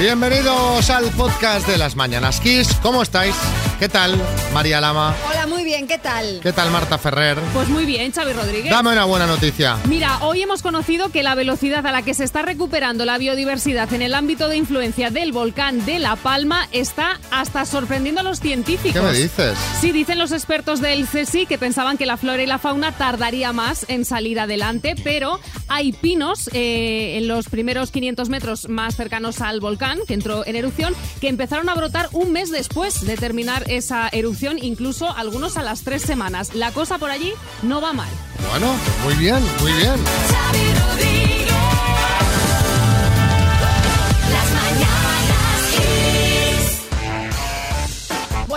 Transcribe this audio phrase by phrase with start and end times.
[0.00, 2.74] Bienvenidos al podcast de las Mañanas Kiss.
[2.82, 3.34] ¿Cómo estáis?
[3.78, 4.18] ¿Qué tal,
[4.54, 5.14] María Lama?
[5.28, 6.40] Hola, muy bien, ¿qué tal?
[6.42, 7.36] ¿Qué tal, Marta Ferrer?
[7.52, 8.70] Pues muy bien, Xavi Rodríguez.
[8.70, 9.76] Dame una buena noticia.
[9.90, 13.92] Mira, hoy hemos conocido que la velocidad a la que se está recuperando la biodiversidad
[13.92, 18.40] en el ámbito de influencia del volcán de La Palma está hasta sorprendiendo a los
[18.40, 18.94] científicos.
[18.94, 19.58] ¿Qué me dices?
[19.82, 23.52] Sí, dicen los expertos del CSI que pensaban que la flora y la fauna tardaría
[23.52, 29.42] más en salir adelante, pero hay pinos eh, en los primeros 500 metros más cercanos
[29.42, 33.70] al volcán, que entró en erupción, que empezaron a brotar un mes después de terminar
[33.70, 36.54] esa erupción, incluso algunos a las tres semanas.
[36.54, 37.32] La cosa por allí
[37.62, 38.08] no va mal.
[38.50, 41.49] Bueno, muy bien, muy bien.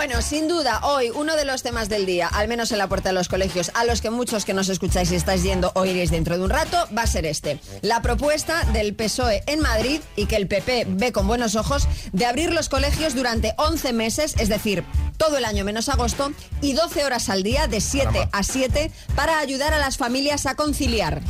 [0.06, 3.08] Bueno, sin duda, hoy uno de los temas del día, al menos en la puerta
[3.08, 6.10] de los colegios, a los que muchos que nos escucháis y estáis yendo o iréis
[6.10, 7.58] dentro de un rato, va a ser este.
[7.80, 12.26] La propuesta del PSOE en Madrid y que el PP ve con buenos ojos de
[12.26, 14.84] abrir los colegios durante 11 meses, es decir,
[15.16, 19.38] todo el año menos agosto, y 12 horas al día de 7 a 7 para
[19.38, 21.22] ayudar a las familias a conciliar.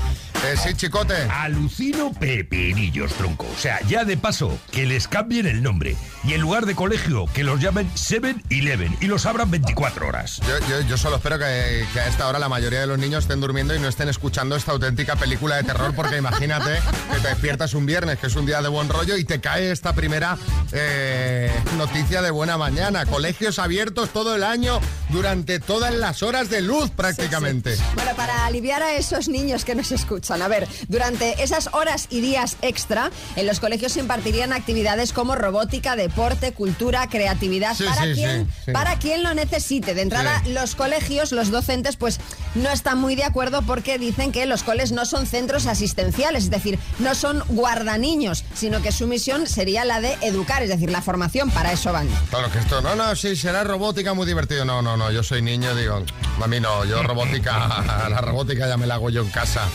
[0.45, 1.15] Eh, sí, chicote.
[1.31, 3.47] Alucino pepinillos, tronco.
[3.47, 5.97] O sea, ya de paso, que les cambien el nombre.
[6.23, 8.64] Y en lugar de colegio, que los llamen 7-Eleven y
[9.03, 10.41] los abran 24 horas.
[10.47, 13.25] Yo, yo- yo solo espero que, que a esta hora la mayoría de los niños
[13.25, 16.79] estén durmiendo y no estén escuchando esta auténtica película de terror, porque imagínate
[17.13, 19.71] que te despiertas un viernes, que es un día de buen rollo, y te cae
[19.71, 20.39] esta primera
[20.73, 23.07] eh, noticia de buena mañana.
[23.07, 27.77] Colegios abiertos todo el año durante todas las horas de luz prácticamente.
[27.95, 32.21] Bueno, para aliviar a esos niños que nos escuchan, a ver, durante esas horas y
[32.21, 38.03] días extra, en los colegios se impartirían actividades como robótica, deporte, cultura, creatividad, Sí, para,
[38.05, 39.95] sí, quien, sí, para quien lo necesite.
[39.95, 40.53] De entrada, Sí.
[40.53, 42.21] los colegios, los docentes, pues
[42.55, 46.51] no están muy de acuerdo porque dicen que los coles no son centros asistenciales, es
[46.51, 51.03] decir, no son guardaniños, sino que su misión sería la de educar, es decir, la
[51.03, 52.09] formación, para eso van.
[52.31, 54.65] Claro que esto, no, no, sí, será robótica muy divertido.
[54.65, 56.03] No, no, no, yo soy niño, digo,
[56.43, 59.63] a mí no, yo robótica, la robótica ya me la hago yo en casa.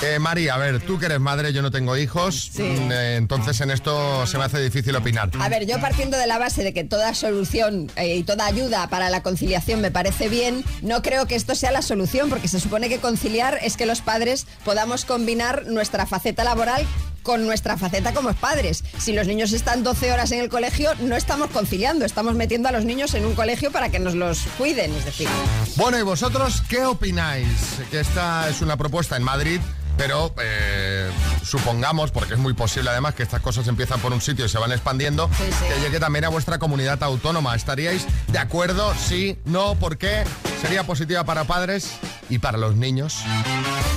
[0.00, 2.62] Eh, María, a ver, tú que eres madre, yo no tengo hijos, Sí.
[2.62, 5.28] mm, eh, entonces en esto se me hace difícil opinar.
[5.40, 8.88] A ver, yo partiendo de la base de que toda solución eh, y toda ayuda
[8.88, 12.60] para la conciliación me parece bien, no creo que esto sea la solución, porque se
[12.60, 16.86] supone que conciliar es que los padres podamos combinar nuestra faceta laboral
[17.22, 18.82] con nuestra faceta como padres.
[18.98, 22.72] Si los niños están 12 horas en el colegio, no estamos conciliando, estamos metiendo a
[22.72, 25.28] los niños en un colegio para que nos los cuiden, es decir.
[25.76, 27.46] Bueno, ¿y vosotros qué opináis?
[27.90, 29.60] Que esta es una propuesta en Madrid,
[29.98, 31.10] pero eh,
[31.44, 34.56] supongamos, porque es muy posible además que estas cosas empiezan por un sitio y se
[34.58, 35.64] van expandiendo, Sí, sí.
[35.68, 37.54] que llegue también a vuestra comunidad autónoma.
[37.54, 38.94] ¿Estaríais de acuerdo?
[38.94, 40.24] Sí, no, ¿por qué?
[40.62, 41.90] ¿Sería positiva para padres
[42.30, 43.18] y para los niños?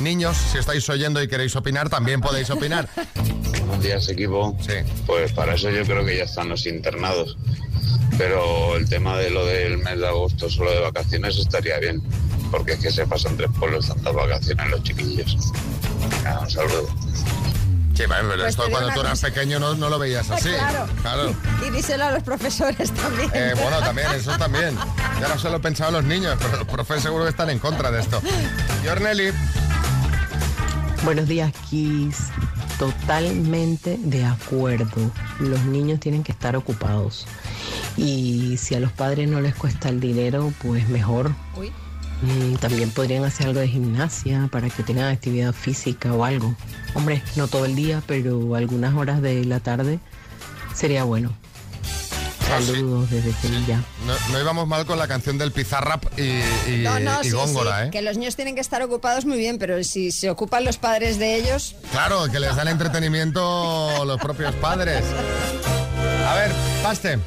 [0.01, 2.89] Niños, si estáis oyendo y queréis opinar, también podéis opinar.
[3.67, 4.57] Buenos días, equipo.
[4.61, 4.73] Sí.
[5.05, 7.37] Pues para eso yo creo que ya están los internados.
[8.17, 12.01] Pero el tema de lo del mes de agosto solo de vacaciones estaría bien.
[12.51, 15.37] Porque es que se pasan tres pueblos dando vacaciones los chiquillos.
[16.09, 16.87] Venga, un saludo.
[17.93, 19.27] Sí, vale, pero Pues esto cuando tú eras cosa.
[19.27, 20.49] pequeño no, no lo veías así.
[20.57, 20.87] claro.
[21.01, 21.35] claro.
[21.65, 23.29] Y díselo a los profesores también.
[23.33, 24.75] Eh, bueno, también, eso también.
[25.19, 27.59] Ya no solo he pensado en los niños, pero los profes seguro que están en
[27.59, 28.21] contra de esto.
[28.83, 29.31] Y Ornelli,
[31.03, 32.27] Buenos días, Kiss.
[32.77, 35.11] Totalmente de acuerdo.
[35.39, 37.25] Los niños tienen que estar ocupados.
[37.97, 41.31] Y si a los padres no les cuesta el dinero, pues mejor.
[41.57, 41.71] Uy.
[42.21, 46.55] Mm, también podrían hacer algo de gimnasia para que tengan actividad física o algo.
[46.93, 49.99] Hombre, no todo el día, pero algunas horas de la tarde
[50.75, 51.33] sería bueno.
[52.41, 52.65] Sí.
[52.67, 53.81] Saludos desde Sevilla.
[54.05, 57.31] no, no íbamos mal con la canción del Pizarrap y, y, No, no, y sí,
[57.31, 57.89] Góngora, sí, ¿eh?
[57.91, 61.17] que los niños tienen que estar ocupados muy bien, pero si se ocupan los padres
[61.17, 65.01] de ellos, Claro, que les dan entretenimiento los propios padres.
[66.27, 66.51] A ver,
[66.83, 67.19] paste.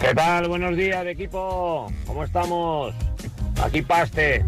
[0.00, 0.46] ¿Qué tal?
[0.48, 1.90] Buenos días, equipo.
[2.06, 2.94] ¿Cómo estamos?
[3.62, 4.44] Aquí Paste.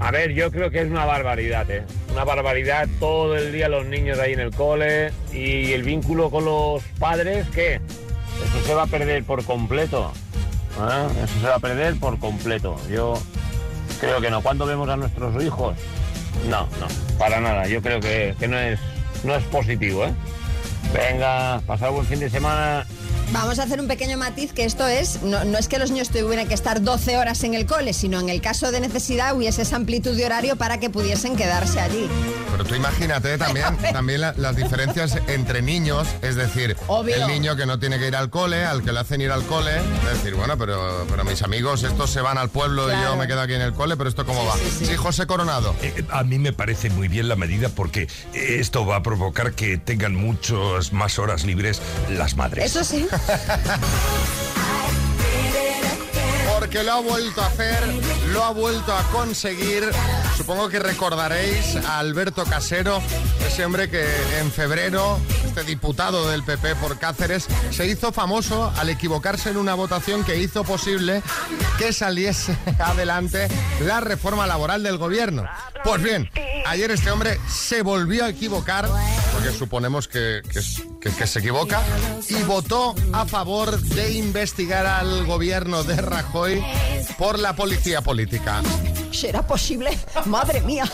[0.00, 1.84] A ver, yo creo que es una barbaridad, ¿eh?
[2.12, 6.44] Una barbaridad todo el día los niños ahí en el cole y el vínculo con
[6.44, 7.74] los padres, ¿qué?
[7.74, 10.12] Eso se va a perder por completo.
[10.78, 11.06] ¿eh?
[11.24, 12.76] Eso se va a perder por completo.
[12.90, 13.14] Yo
[14.00, 14.42] creo que no.
[14.42, 15.76] ¿Cuándo vemos a nuestros hijos?
[16.48, 17.66] No, no, para nada.
[17.66, 18.78] Yo creo que, que no, es,
[19.22, 20.12] no es positivo, ¿eh?
[20.92, 22.86] Venga, pasar buen fin de semana.
[23.32, 26.08] Vamos a hacer un pequeño matiz que esto es, no, no es que los niños
[26.10, 29.62] tuvieran que estar 12 horas en el cole, sino en el caso de necesidad hubiese
[29.62, 32.08] esa amplitud de horario para que pudiesen quedarse allí.
[32.52, 37.16] Pero tú imagínate también, también la- las diferencias entre niños, es decir, Obvio.
[37.16, 39.42] el niño que no tiene que ir al cole, al que le hacen ir al
[39.44, 43.16] cole, es decir, bueno, pero, pero mis amigos estos se van al pueblo y yo
[43.16, 44.54] me quedo aquí en el cole, pero esto cómo Sí, va.
[44.78, 44.96] sí, sí.
[44.96, 45.74] José Coronado.
[45.82, 49.76] Eh, A mí me parece muy bien la medida porque esto va a provocar que
[49.76, 51.80] tengan muchas más horas libres
[52.10, 52.64] las madres.
[52.66, 53.06] Eso sí.
[56.58, 57.78] Porque lo ha vuelto a hacer,
[58.32, 59.90] lo ha vuelto a conseguir.
[60.36, 63.02] Supongo que recordaréis a Alberto Casero,
[63.46, 64.04] ese hombre que
[64.40, 69.74] en febrero, este diputado del PP por Cáceres, se hizo famoso al equivocarse en una
[69.74, 71.22] votación que hizo posible
[71.78, 73.48] que saliese adelante
[73.80, 75.44] la reforma laboral del gobierno.
[75.84, 76.30] Pues bien,
[76.66, 78.88] ayer este hombre se volvió a equivocar,
[79.44, 80.60] porque suponemos que, que
[81.00, 81.82] que- que se equivoca,
[82.30, 86.64] y votó a favor de investigar al gobierno de Rajoy
[87.18, 88.62] por la policía política.
[89.12, 89.96] ¿Será posible?
[90.24, 90.86] Madre mía,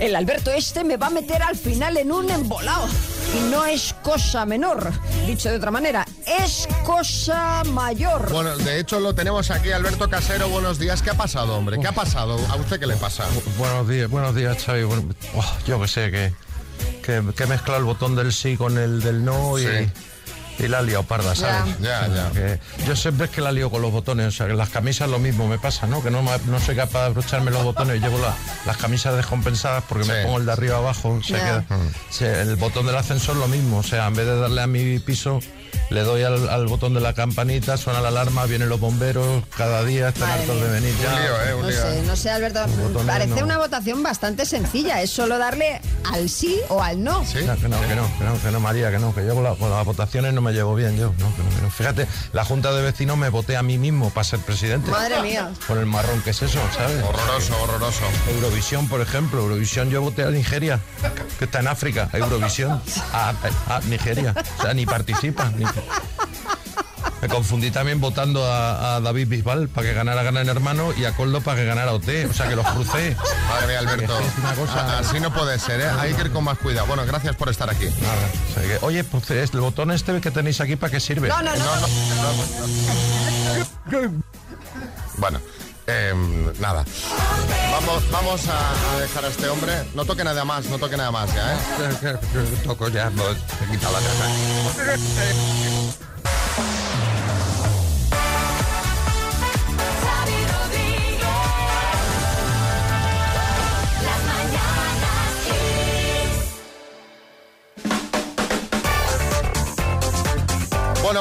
[0.00, 2.88] el Alberto este me va a meter al final en un embolado.
[3.34, 4.90] Y no es cosa menor.
[5.26, 8.30] Dicho de otra manera, es cosa mayor.
[8.32, 11.00] Bueno, de hecho lo tenemos aquí, Alberto Casero, buenos días.
[11.02, 11.78] ¿Qué ha pasado, hombre?
[11.80, 12.36] ¿Qué ha pasado?
[12.50, 13.24] ¿A usted qué le pasa?
[13.56, 14.82] Buenos días, buenos días, Xavi.
[14.82, 15.04] Bueno,
[15.36, 16.34] oh, yo que sé, que,
[17.02, 19.90] que, que he mezclado el botón del sí con el del no y, Sí.
[20.64, 21.78] y la he liado parda, ¿sabes?
[21.80, 22.30] Ya, ya.
[22.32, 25.08] Que yo siempre es que la lío con los botones, o sea, que las camisas
[25.08, 26.02] lo mismo me pasa, ¿no?
[26.02, 29.82] Que no, me- no soy capaz de abrocharme los botones, llevo la- las camisas descompensadas
[29.88, 31.64] porque me pongo el de arriba abajo, se queda-
[32.10, 34.98] se- el botón del ascensor lo mismo, o sea, en vez de darle a mi
[34.98, 35.40] piso,
[35.90, 39.84] le doy al, al botón de la campanita, suena la alarma, vienen los bomberos, cada
[39.84, 40.64] día están Madre hartos mía.
[40.66, 41.20] de venir Un ya.
[41.20, 41.54] lío, ¿eh?
[41.54, 41.82] Un No lío.
[41.82, 42.66] sé, no sé, Alberto.
[42.66, 43.44] botones Parece no.
[43.44, 45.02] una votación bastante sencilla.
[45.02, 45.80] Es solo darle
[46.12, 47.24] al sí o al no.
[47.24, 47.38] Sí.
[47.46, 49.44] No, que no, que no, que no, que no, María, que no, que yo con,
[49.44, 51.12] la- con las votaciones no me llevo bien, yo.
[51.18, 51.70] No, que no, que no.
[51.70, 54.90] Fíjate, la Junta de Vecinos me voté a mí mismo para ser presidente.
[54.90, 55.50] Madre mía.
[55.66, 57.02] Con el marrón que es eso, ¿sabes?
[57.02, 58.04] Horroroso, horroroso.
[58.34, 60.80] Eurovisión, por ejemplo, Eurovisión yo voté a Nigeria,
[61.38, 62.82] que está en África, Eurovisión,
[63.12, 63.32] a,
[63.68, 65.50] a Nigeria, o sea, ni participa.
[67.20, 71.14] Me confundí también votando a, a David Bisbal para que ganara Gran Hermano y a
[71.14, 73.16] Coldo para que ganara OT, o sea que los crucé.
[73.48, 74.18] Madre Alberto.
[74.18, 75.88] Es una cosa- A- Así no puede ser, ¿eh?
[76.00, 76.86] Hay que ir con más cuidado.
[76.88, 77.84] Bueno, gracias por estar aquí.
[78.00, 81.28] Nada, o sea que, oye, pues el botón este que tenéis aquí, ¿para qué sirve?
[81.28, 81.64] No, no, no.
[81.64, 81.76] No,
[83.92, 84.22] no, no.
[85.18, 85.40] Bueno,
[85.86, 86.84] em, nada.
[87.86, 89.72] Vamos, vamos a, a dejar a este hombre.
[89.94, 92.18] No toque nada más, no toque nada más ya, ¿eh?
[92.64, 94.98] Toco ya, pues, he quitado la caja.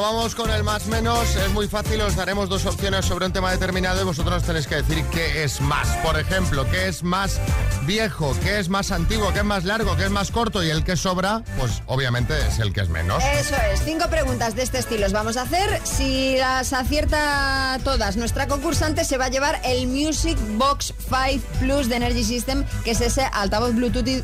[0.01, 1.35] Bueno, vamos con el más menos.
[1.35, 4.77] Es muy fácil, os daremos dos opciones sobre un tema determinado y vosotros tenéis que
[4.77, 5.87] decir qué es más.
[6.03, 7.39] Por ejemplo, qué es más
[7.83, 10.83] viejo, qué es más antiguo, qué es más largo, qué es más corto y el
[10.83, 13.23] que sobra, pues obviamente es el que es menos.
[13.23, 15.79] Eso es, cinco preguntas de este estilo os vamos a hacer.
[15.83, 21.89] Si las acierta todas, nuestra concursante se va a llevar el Music Box 5 Plus
[21.89, 24.23] de Energy System, que es ese altavoz Bluetooth,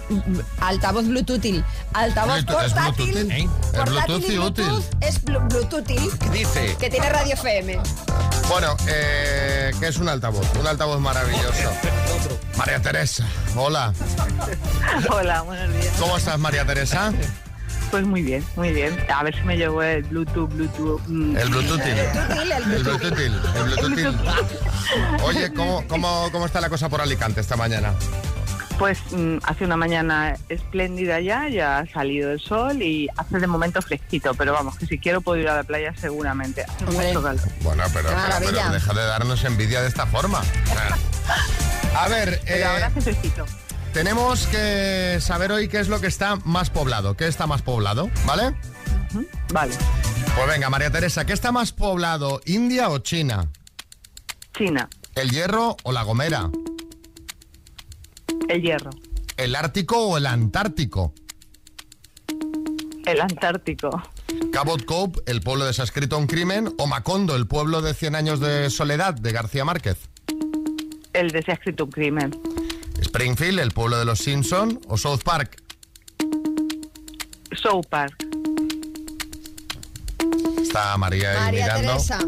[0.60, 1.64] altavoz Bluetooth,
[1.94, 3.50] altavoz Bluetooth, es Bluetooth, ¿eh?
[3.76, 4.86] Portátil Bluetooth y útil.
[5.02, 6.78] es blu- ¿Qué dice?
[6.80, 7.78] que tiene radio FM.
[8.48, 10.48] Bueno, eh, ¿qué es un altavoz?
[10.58, 11.72] Un altavoz maravilloso.
[12.58, 13.26] María Teresa,
[13.56, 13.94] hola.
[15.10, 15.94] Hola, buenos días.
[16.00, 17.12] ¿Cómo estás, María Teresa?
[17.92, 18.98] Pues muy bien, muy bien.
[19.14, 21.02] A ver si me llevo el Bluetooth, Bluetooth.
[21.08, 21.78] mm, El Bluetooth.
[21.84, 23.00] Bluetooth, el El Bluetooth.
[23.00, 23.20] Bluetooth.
[23.56, 25.22] El Bluetooth.
[25.24, 27.94] Oye, ¿cómo, cómo, ¿cómo está la cosa por Alicante esta mañana?
[28.80, 33.48] Pues mm, hace una mañana espléndida ya, ya ha salido el sol y hace de
[33.48, 36.64] momento fresquito, pero vamos, que si quiero puedo ir a la playa seguramente.
[36.64, 37.08] Hace Hombre.
[37.08, 37.42] mucho calor.
[37.62, 38.10] Bueno, pero,
[38.72, 40.44] deja de darnos envidia de esta forma.
[41.96, 43.46] A ver, Pero eh, ahora hace fresquito.
[43.94, 47.18] tenemos que saber hoy qué es lo que está más poblado.
[47.18, 48.12] ¿Qué está más poblado?
[48.26, 48.56] ¿Vale?
[49.52, 49.74] Vale.
[50.36, 53.48] Pues venga, María Teresa, ¿qué está más poblado, India o China?
[54.56, 56.50] China, ¿El Hierro o la Gomera?
[58.50, 58.90] El hierro,
[59.38, 61.14] ¿El Ártico o el Antártico?
[63.06, 63.90] el Antártico,
[64.52, 67.94] Cabot Cove, el pueblo de Se ha escrito un crimen, o Macondo, el pueblo de
[67.94, 69.98] 100 años de soledad de García Márquez.
[71.14, 72.32] el de se ha escrito un crimen,
[73.00, 75.62] Springfield, el pueblo de los Simpson, o South Park.
[77.54, 78.26] South Park,
[80.62, 81.92] Está María ahí María mirando.
[81.94, 82.20] Teresa,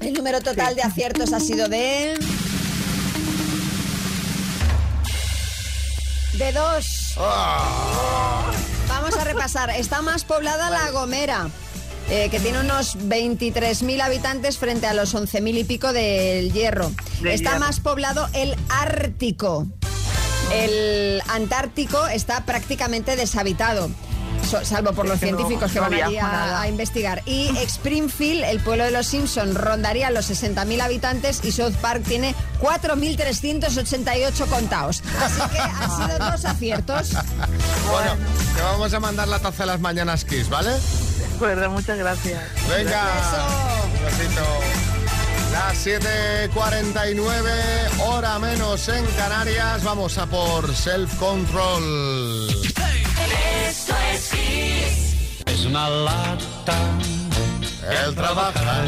[0.00, 2.14] el número total de aciertos ha sido de...
[6.34, 7.14] De dos.
[7.18, 8.50] Ah.
[8.88, 9.70] Vamos a repasar.
[9.70, 11.48] Está más poblada La Gomera.
[12.10, 16.90] eh, que tiene unos 23.000 habitantes frente a los 11.000 y pico del Hierro.
[17.24, 17.58] Está Hierro.
[17.60, 19.66] más poblado el Ártico.
[20.52, 23.88] El Antártico está prácticamente deshabitado.
[24.64, 27.22] Salvo por Es los que no- científicos que no van allí a, investigar.
[27.26, 32.34] Y Springfield, el pueblo de los Simpsons, rondaría los 60.000 habitantes y South Park tiene
[32.60, 35.02] 4.388 contados.
[35.20, 37.10] Así que han sido dos aciertos.
[37.90, 38.16] Bueno,
[38.56, 40.70] te vamos a mandar la taza de las mañanas Kiss, ¿vale?
[40.70, 42.42] De acuerdo, muchas gracias.
[42.68, 43.04] Venga.
[43.84, 44.42] Un besito.
[45.52, 47.30] Las 7.49,
[48.06, 49.84] hora menos en Canarias.
[49.84, 52.61] Vamos a por Self Control.
[53.72, 55.42] Esto es Kiss.
[55.46, 56.76] Es una lata.
[58.04, 58.84] El trabajar.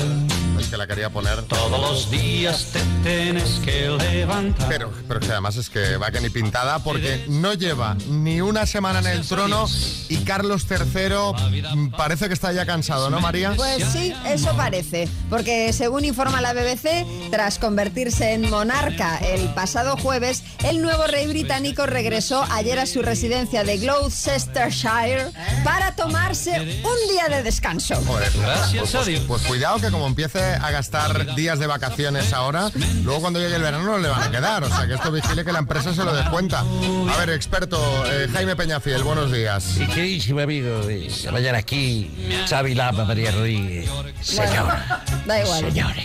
[0.74, 1.40] Que la quería poner.
[1.42, 4.68] Todos los días te tienes que levantar.
[4.68, 8.66] Pero, pero que además es que va que ni pintada porque no lleva ni una
[8.66, 9.68] semana en el trono
[10.08, 13.52] y Carlos III mm, parece que está ya cansado, ¿no, María?
[13.54, 19.96] Pues sí, eso parece, porque según informa la BBC, tras convertirse en monarca el pasado
[19.96, 25.30] jueves, el nuevo rey británico regresó ayer a su residencia de Gloucestershire
[25.62, 27.94] para tomarse un día de descanso.
[28.04, 32.70] Joder, pues, pues- pues cuidado que como empiece a gastar días de vacaciones ahora,
[33.02, 34.64] luego cuando llegue el verano no le van a quedar.
[34.64, 36.60] O sea que esto vigile que la empresa se lo descuenta.
[36.60, 39.76] A ver, experto, eh, Jaime Peñafiel, buenos días.
[39.78, 40.80] Y queridísimo amigo
[41.24, 42.10] la mañana aquí,
[42.48, 43.88] Xavi Lama, María Rodríguez.
[44.20, 45.60] Señora, Da igual.
[45.60, 46.04] señores,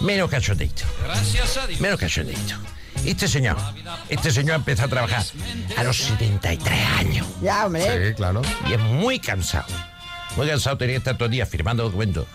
[0.00, 1.80] menos Dios.
[1.80, 2.40] menos cachondito.
[3.04, 3.56] Este señor,
[4.08, 5.22] este señor empezó a trabajar
[5.76, 8.08] a los 73 años Ya, hombre.
[8.08, 8.40] Sí, claro.
[8.68, 9.66] y es muy cansado.
[10.36, 12.26] Muy cansado, tenía que estar todo el día firmando documentos.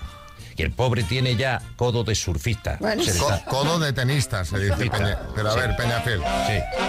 [0.59, 2.75] Y el pobre tiene ya codo de surfista.
[2.81, 5.17] Bueno, está- codo de tenista, se dice Peña.
[5.33, 6.21] Pero a ver, Peñafiel.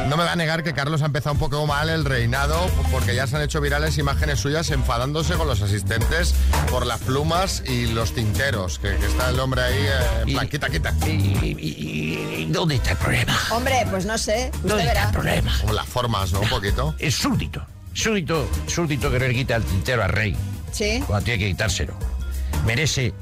[0.09, 2.59] No me va a negar que Carlos ha empezado un poco mal el reinado
[2.91, 6.35] porque ya se han hecho virales imágenes suyas enfadándose con los asistentes
[6.69, 8.81] por las plumas y los tinteros.
[8.81, 10.93] Que, que está el hombre ahí, eh, en plan, quita, quita.
[11.07, 13.39] ¿Y, y- y- y dónde está el problema?
[13.53, 15.05] Hombre, pues no sé, usted ¿Dónde está verá.
[15.07, 15.57] el problema?
[15.61, 16.41] Como las formas, ¿no?
[16.41, 16.97] Un poquito.
[16.99, 17.65] Es súbdito.
[17.95, 20.37] Súbdito, súbdito que no le quita el tintero al rey
[20.73, 21.05] Sí.
[21.07, 21.95] cuando tiene que quitárselo.
[22.67, 23.15] Merece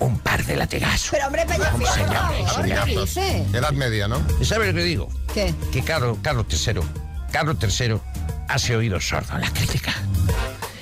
[0.00, 1.08] un par de latigazos.
[1.10, 3.44] Pero hombre, Peñafiel, por Señores, favor, ¿qué dice?
[3.52, 4.20] Edad media, ¿no?
[4.40, 5.08] ¿Y ¿Sabe lo que digo?
[5.34, 5.54] ¿Qué?
[5.72, 6.80] Que Carlos, Carlos III,
[7.32, 7.96] Carlos III
[8.48, 9.92] hace oído sordo a la crítica.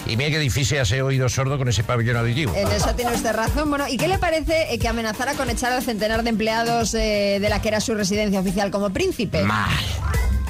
[0.07, 2.55] Y mira qué difícil hacer oído sordo con ese pabellón auditivo.
[2.55, 3.69] En eso tiene usted razón.
[3.71, 7.39] Bueno, ¿y qué le parece eh, que amenazara con echar al centenar de empleados eh,
[7.41, 9.43] de la que era su residencia oficial como príncipe?
[9.43, 9.69] Mal,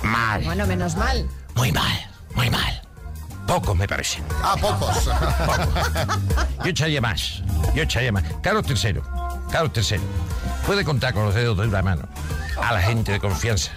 [0.02, 1.26] mal, Bueno, menos mal.
[1.54, 2.65] muy mal, muy mal.
[3.46, 4.24] Pocos me parecen.
[4.42, 5.08] Ah, pocos.
[6.64, 7.42] Yo echaría más.
[7.74, 8.24] Yo echaría más.
[8.42, 9.00] Carlos III.
[9.50, 10.00] Carlos III.
[10.66, 12.08] Puede contar con los dedos de una mano
[12.60, 13.72] a la gente de confianza.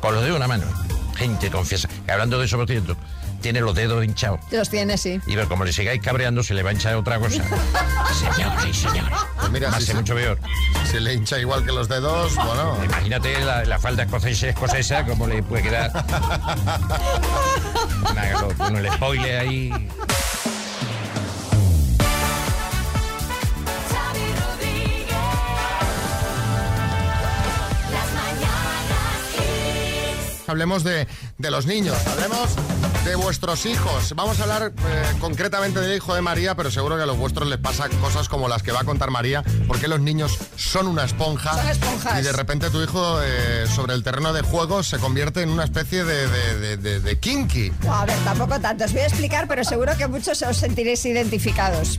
[0.00, 0.64] Con los dedos de una mano.
[1.16, 1.88] Gente de confianza.
[2.06, 2.96] Que hablando de eso, por cierto,
[3.42, 4.40] tiene los dedos hinchados.
[4.50, 5.20] Los tiene, sí.
[5.26, 7.42] Y ver, como le sigáis cabreando, se le va a hinchar otra cosa.
[8.18, 9.18] Señores y señores.
[9.38, 10.38] Pues mira, Va a si se- mucho peor.
[10.90, 12.78] Si le hincha igual que los dedos, bueno.
[12.84, 15.90] Imagínate la, la falda escocesa, escocesa, cómo le puede quedar.
[18.10, 19.88] Una- el spoiler ahí.
[30.52, 32.50] Hablemos de, de los niños, hablemos
[33.06, 34.12] de vuestros hijos.
[34.14, 37.48] Vamos a hablar eh, concretamente del hijo de María, pero seguro que a los vuestros
[37.48, 41.04] les pasa cosas como las que va a contar María, porque los niños son una
[41.04, 41.54] esponja.
[41.56, 42.20] Son esponjas.
[42.20, 45.64] Y de repente tu hijo eh, sobre el terreno de juego se convierte en una
[45.64, 47.72] especie de, de- de- de- de kinky.
[47.84, 48.84] No, a ver, tampoco tanto.
[48.84, 51.96] Os voy a explicar, pero seguro que muchos os sentiréis identificados.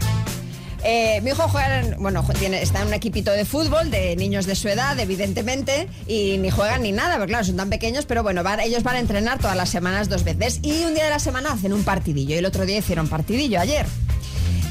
[0.85, 4.55] Eh, mi hijo juega, en- bueno, está en un equipito de fútbol de niños de
[4.55, 8.43] su edad, evidentemente, y ni juegan ni nada, porque claro, son tan pequeños, pero bueno,
[8.63, 11.53] ellos van a entrenar todas las semanas dos veces y un día de la semana
[11.53, 13.85] hacen un partidillo y el otro día hicieron partidillo ayer.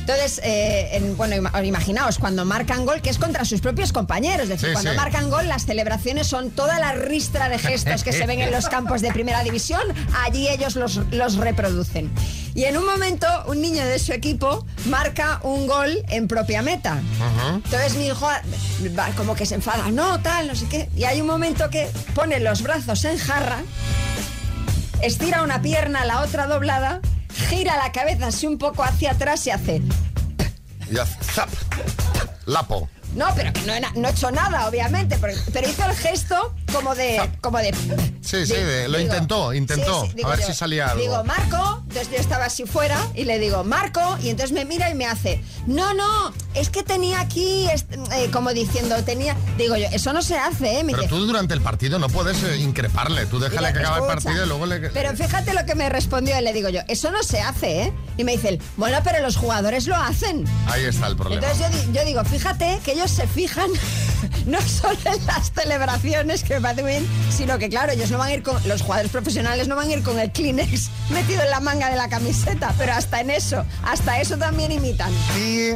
[0.03, 4.43] Entonces, eh, en- bueno, ima- imaginaos, cuando marcan gol, que es contra sus propios compañeros.
[4.43, 4.97] Es decir, Sí, cuando sí.
[4.97, 8.69] marcan gol, las celebraciones son toda la ristra de gestos que se ven en los
[8.69, 9.81] campos de primera división.
[10.25, 12.11] Allí ellos los, los reproducen.
[12.55, 17.01] Y en un momento, un niño de su equipo marca un gol en propia meta.
[17.55, 18.29] Entonces mi hijo
[18.99, 20.89] va como que se enfada, no, tal, no sé qué.
[20.97, 23.59] Y hay un momento que pone los brazos en jarra,
[25.01, 27.01] estira una pierna, la otra doblada,
[27.49, 29.83] gira la cabeza así un poco hacia atrás y hace...
[30.91, 31.49] Y hace zap,
[32.47, 32.89] lapo.
[33.15, 35.95] No, pero que no, he na- no he hecho nada, obviamente, pero, pero hizo el
[35.97, 37.73] gesto como de, como de.
[38.23, 40.09] Sí, sí, de- lo intentó, intentó.
[40.25, 41.00] A ver si salía algo.
[41.02, 44.91] Digo, Marco, entonces yo estaba así fuera y le digo, Marco, y entonces me mira
[44.91, 49.87] y me hace, no, no, es que tenía aquí, eh, como diciendo, tenía, digo yo,
[49.93, 50.85] eso no se hace, ¿eh?
[50.85, 53.26] Me Pero dice, tú durante el partido no puedes eh, increparle.
[53.26, 54.81] Tú déjale que acabe el partido y luego le.
[54.91, 57.93] Pero fíjate lo que me respondió, le digo yo, eso no se hace, ¿eh?
[58.17, 60.45] Y me dice él, bueno, pero los jugadores lo hacen.
[60.67, 61.47] Ahí está el problema.
[61.47, 63.71] Entonces yo, yo digo, fíjate que ellos se fijan
[64.47, 68.19] no solo en las celebraciones, que me parece muy bien, sino que claro, ellos no
[68.19, 71.43] van a ir con, los jugadores profesionales no van a ir con el Kleenex metido
[71.43, 75.13] en la manga de la camiseta, pero hasta en eso, hasta eso también imitan.
[75.39, 75.71] Y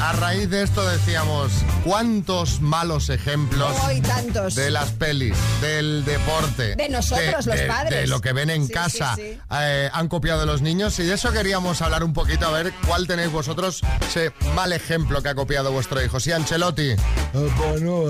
[0.00, 1.50] a raíz de esto decíamos,
[1.84, 4.54] ¿cuántos malos ejemplos Hoy tantos.
[4.54, 8.00] de las pelis, del deporte, De nosotros, los de- padres.
[8.00, 9.38] de lo que ven en Sí, casa, sí, sí.
[9.52, 10.98] eh, han copiado de los niños?
[10.98, 15.22] Y de eso queríamos hablar un poquito, a ver cuál tenéis vosotros, ese mal ejemplo
[15.22, 16.20] que ha copiado vuestro hijo.
[16.20, 16.90] Sí, Ancelotti.
[16.90, 16.96] Eh,
[17.58, 18.09] bueno, eh,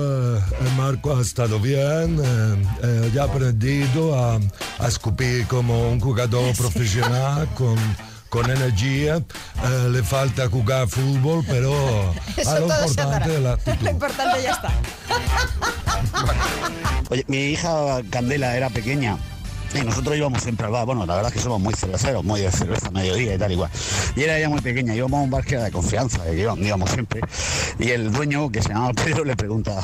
[0.77, 4.39] Marco ha estado bien, eh, eh, ya ha aprendido a,
[4.79, 7.75] a escupir como un jugador profesional con,
[8.29, 9.17] con energía.
[9.17, 11.73] Eh, le falta jugar fútbol, pero
[12.37, 13.83] Eso lo importante la actitud.
[13.83, 14.71] Lo importante ya está.
[17.09, 19.17] Oye, mi hija Candela era pequeña.
[19.73, 20.85] Y nosotros íbamos siempre al bar.
[20.85, 23.51] Bueno, la verdad es que somos muy cerveceros, muy de cerveza a mediodía y tal
[23.51, 23.69] igual.
[24.15, 26.65] Y era ella muy pequeña, íbamos a un bar que era de confianza, que íbamos,
[26.65, 27.21] íbamos siempre.
[27.79, 29.79] Y el dueño, que se llamaba Pedro, le pregunta,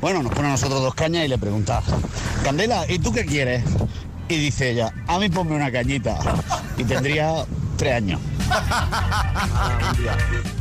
[0.00, 1.82] bueno, nos pone a nosotros dos cañas y le pregunta,
[2.44, 3.64] Candela, ¿y tú qué quieres?
[4.28, 6.18] Y dice ella, a mí ponme una cañita.
[6.76, 7.44] Y tendría
[7.76, 8.20] tres años.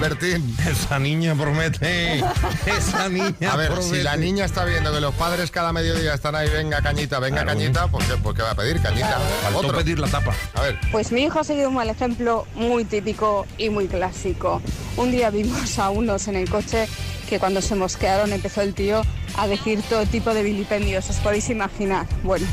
[0.00, 0.56] Bertín.
[0.66, 2.22] Esa niña promete.
[2.66, 3.96] Esa niña A ver, promete.
[3.98, 7.42] si la niña está viendo que los padres cada mediodía están ahí, venga cañita, venga
[7.42, 7.58] Claro.
[7.58, 9.18] cañita, ¿por qué, por qué va a pedir cañita?
[9.42, 9.76] Faltó Otro.
[9.78, 10.32] pedir la tapa.
[10.54, 10.78] A ver.
[10.90, 14.62] Pues mi hijo ha seguido un mal ejemplo muy típico y muy clásico.
[14.96, 16.88] Un día vimos a unos en el coche
[17.28, 19.02] que cuando se mosquearon empezó el tío
[19.36, 22.06] a decir todo tipo de vilipendios, os podéis imaginar.
[22.22, 22.46] Bueno,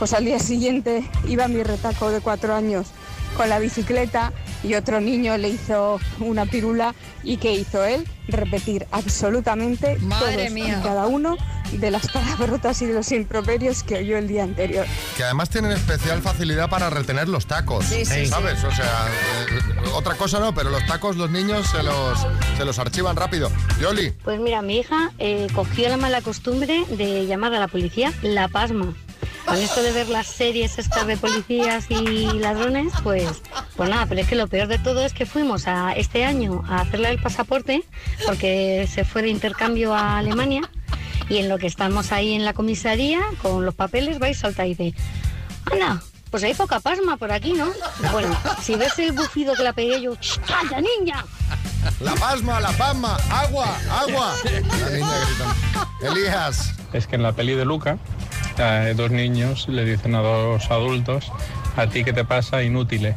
[0.00, 2.88] pues al día siguiente iba mi retaco de cuatro años
[3.36, 8.06] con la bicicleta y otro niño le hizo una pirula y ¿qué hizo él?
[8.28, 10.78] Repetir absolutamente Madre todos mía.
[10.80, 11.36] y cada uno
[11.72, 14.86] de las palabrotas y de los improperios que oyó el día anterior.
[15.16, 17.84] Que además tienen especial facilidad para retener los tacos.
[17.84, 18.62] Sí, sí, ¿Sabes?
[18.64, 22.18] O sea, eh, otra cosa no, pero los tacos los niños se los,
[22.56, 23.50] se los archivan rápido.
[23.80, 24.12] Yoli.
[24.24, 28.48] Pues mira, mi hija eh, cogió la mala costumbre de llamar a la policía la
[28.48, 28.94] pasma.
[29.46, 33.26] Con esto de ver las series estas de policías y ladrones, pues,
[33.76, 36.62] pues nada, pero es que lo peor de todo es que fuimos a este año
[36.68, 37.82] a hacerle el pasaporte
[38.26, 40.68] porque se fue de intercambio a Alemania
[41.30, 44.74] y en lo que estamos ahí en la comisaría con los papeles vais salta y
[44.74, 44.94] dice,
[45.70, 47.70] anda, pues hay poca pasma por aquí, ¿no?
[48.12, 51.24] Bueno, si ves el bufido que la pegué yo, "Ch, ¡calla niña!
[52.00, 54.34] La pasma, la pasma, agua, agua.
[54.44, 55.88] La niña gritando.
[56.02, 56.74] Elías.
[56.92, 57.98] Es que en la peli de Luca,
[58.58, 61.30] eh, dos niños le dicen a dos adultos,
[61.76, 63.14] a ti qué te pasa, inútil.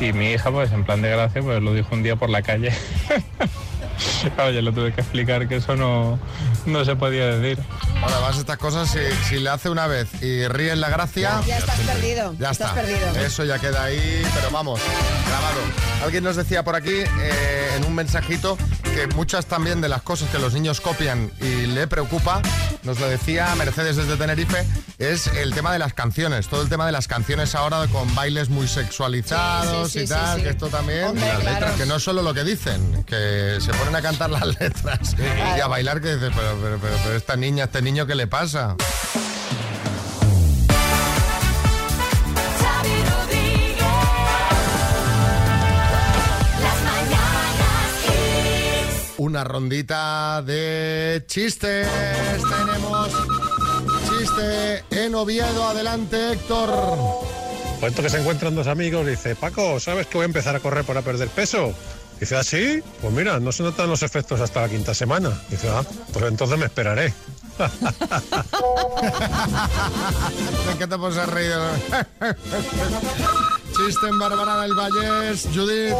[0.00, 2.42] Y mi hija, pues en plan de gracia, pues lo dijo un día por la
[2.42, 2.72] calle.
[4.46, 6.18] Oye, le tuve que explicar que eso no,
[6.66, 7.62] no se podía decir.
[8.02, 11.40] Ahora, además estas cosas, si, si le hace una vez y ríes la gracia...
[11.46, 12.34] Ya estás perdido.
[12.38, 12.80] Ya estás está.
[12.80, 13.26] perdido.
[13.26, 14.80] Eso ya queda ahí, pero vamos,
[15.26, 15.60] grabado.
[16.04, 18.56] Alguien nos decía por aquí eh, en un mensajito
[18.94, 22.40] que muchas también de las cosas que los niños copian y le preocupa,
[22.82, 24.66] nos lo decía Mercedes desde Tenerife,
[24.98, 26.48] es el tema de las canciones.
[26.48, 30.16] Todo el tema de las canciones ahora con bailes muy sexualizados Sí, sí, sí, y
[30.16, 31.54] tal, que esto también, Hombre, las claro.
[31.54, 35.14] letras, que no es solo lo que dicen, que se ponen a cantar las letras
[35.56, 38.26] y a bailar, que dices, pero, pero, pero, pero esta niña, este niño, ¿qué le
[38.26, 38.76] pasa?
[49.30, 51.86] Una rondita de chistes.
[51.86, 53.10] Tenemos
[54.08, 55.68] chiste en Oviedo.
[55.68, 56.68] Adelante, Héctor.
[57.78, 60.84] Cuento que se encuentran dos amigos dice, Paco, ¿sabes que voy a empezar a correr
[60.84, 61.72] para perder peso?
[62.18, 62.82] Dice, ¿ah, sí?
[63.00, 65.30] Pues mira, no se notan los efectos hasta la quinta semana.
[65.48, 67.14] Dice, ah, pues entonces me esperaré.
[70.74, 71.70] Encanta por ser reído.
[73.76, 75.46] Chiste en Bárbara del Vallés.
[75.54, 75.94] Judith.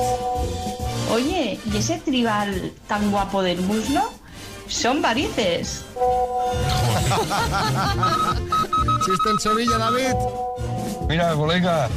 [1.12, 4.02] Oye, ¿y ese tribal tan guapo del muslo?
[4.68, 5.84] Son varices.
[9.04, 10.14] Chiste en Sevilla, David.
[11.08, 11.88] Mira, colega,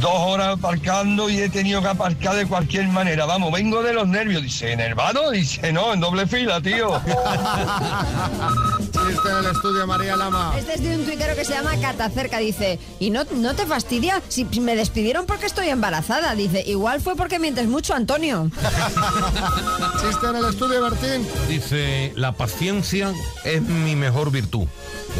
[0.00, 3.26] dos horas aparcando y he tenido que aparcar de cualquier manera.
[3.26, 4.42] Vamos, vengo de los nervios.
[4.42, 5.30] Dice, ¿enervado?
[5.30, 7.00] Dice, no, en doble fila, tío.
[8.78, 10.54] Chiste chiste en el estudio, María Lama.
[10.58, 12.38] Este es de un tuitero que se llama Catacerca.
[12.38, 14.22] Dice, ¿y no, no te fastidia?
[14.28, 16.34] Si me despidieron porque estoy embarazada.
[16.34, 18.50] Dice, igual fue porque mientes mucho, Antonio.
[20.00, 21.26] Chiste en el estudio, Bertín.
[21.48, 23.12] Dice, la paciencia
[23.44, 24.66] es mi mejor virtud.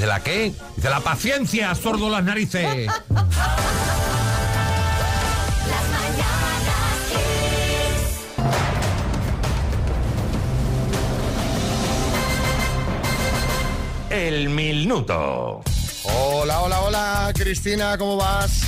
[0.01, 0.53] ¿De la qué?
[0.77, 2.91] Dice, la paciencia, sordo las narices.
[14.19, 15.63] El minuto.
[16.03, 18.63] Hola, hola, hola, Cristina, ¿cómo vas?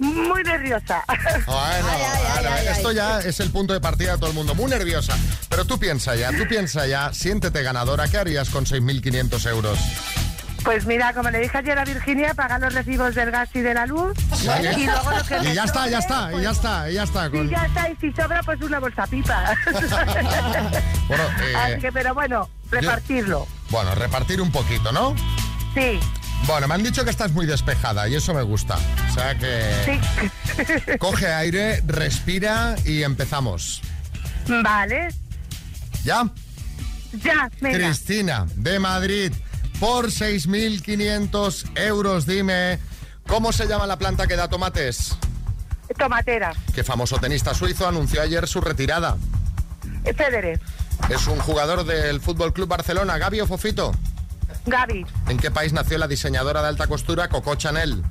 [0.00, 1.04] Muy nerviosa.
[1.46, 1.86] Bueno,
[2.34, 4.52] bueno, esto ya es el punto de partida de todo el mundo.
[4.56, 5.16] Muy nerviosa.
[5.48, 8.08] Pero tú piensa ya, tú piensa ya, siéntete ganadora.
[8.08, 9.78] ¿Qué harías con 6.500 euros?
[10.64, 13.74] Pues mira, como le dije ayer a Virginia, pagar los recibos del gas y de
[13.74, 14.16] la luz.
[14.76, 17.02] Y luego lo que Y ya está, ya está, y pues, ya está, y ya
[17.04, 17.26] está.
[17.26, 19.54] Y con- ya está, y si sobra, pues una bolsa pipa.
[21.06, 23.46] Bueno, eh, Así que, pero bueno, repartirlo.
[23.70, 25.14] bueno, repartir un poquito, ¿no?
[25.74, 25.98] Sí,
[26.46, 28.76] Bueno, me han dicho que estás muy despejada y eso me gusta.
[29.10, 33.80] O sea que coge aire, respira y empezamos.
[34.62, 35.08] vale.
[36.04, 36.28] ¿Ya?
[37.22, 37.78] Ya, venga.
[37.78, 39.32] Cristina, de Madrid,
[39.80, 42.78] por 6.500 euros, dime,
[43.26, 45.16] ¿cómo se llama la planta que da tomates?
[45.98, 46.52] Tomatera.
[46.74, 49.16] ¿Qué famoso tenista suizo anunció ayer su retirada?
[50.16, 50.60] Federer.
[51.08, 53.92] ¿Es un jugador del Fútbol Club Barcelona, Gaby o Fofito?
[54.66, 55.06] Gaby.
[55.28, 58.02] ¿En qué país nació la diseñadora de alta costura Coco Chanel?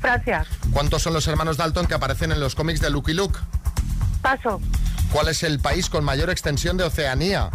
[0.00, 0.44] Francia.
[0.72, 3.38] ¿Cuántos son los hermanos Dalton que aparecen en los cómics de Lucky Luke?
[4.22, 4.60] Paso.
[5.12, 7.50] ¿Cuál es el país con mayor extensión de Oceanía?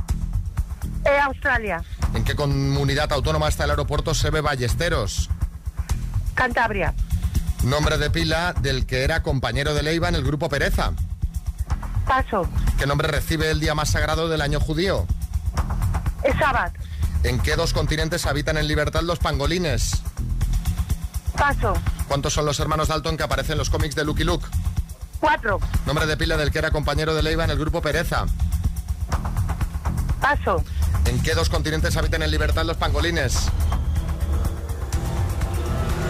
[1.06, 1.84] Eh, Australia.
[2.14, 5.30] ¿En qué comunidad autónoma está el aeropuerto Sebe Ballesteros?
[6.36, 6.94] Cantabria.
[7.64, 10.94] Nombre de pila del que era compañero de Leiva en el grupo Pereza.
[12.06, 12.48] Paso.
[12.78, 15.06] ¿Qué nombre recibe el día más sagrado del año judío?
[16.24, 16.74] Es Sabat.
[17.24, 20.02] ¿En qué dos continentes habitan en libertad los pangolines?
[21.38, 21.74] Paso.
[22.08, 24.46] ¿Cuántos son los hermanos Dalton que aparecen en los cómics de Lucky Luke?
[25.20, 25.60] Cuatro.
[25.86, 28.26] Nombre de pila del que era compañero de Leiva en el grupo Pereza.
[30.20, 30.64] Paso.
[31.06, 33.50] ¿En qué dos continentes habitan en libertad los pangolines?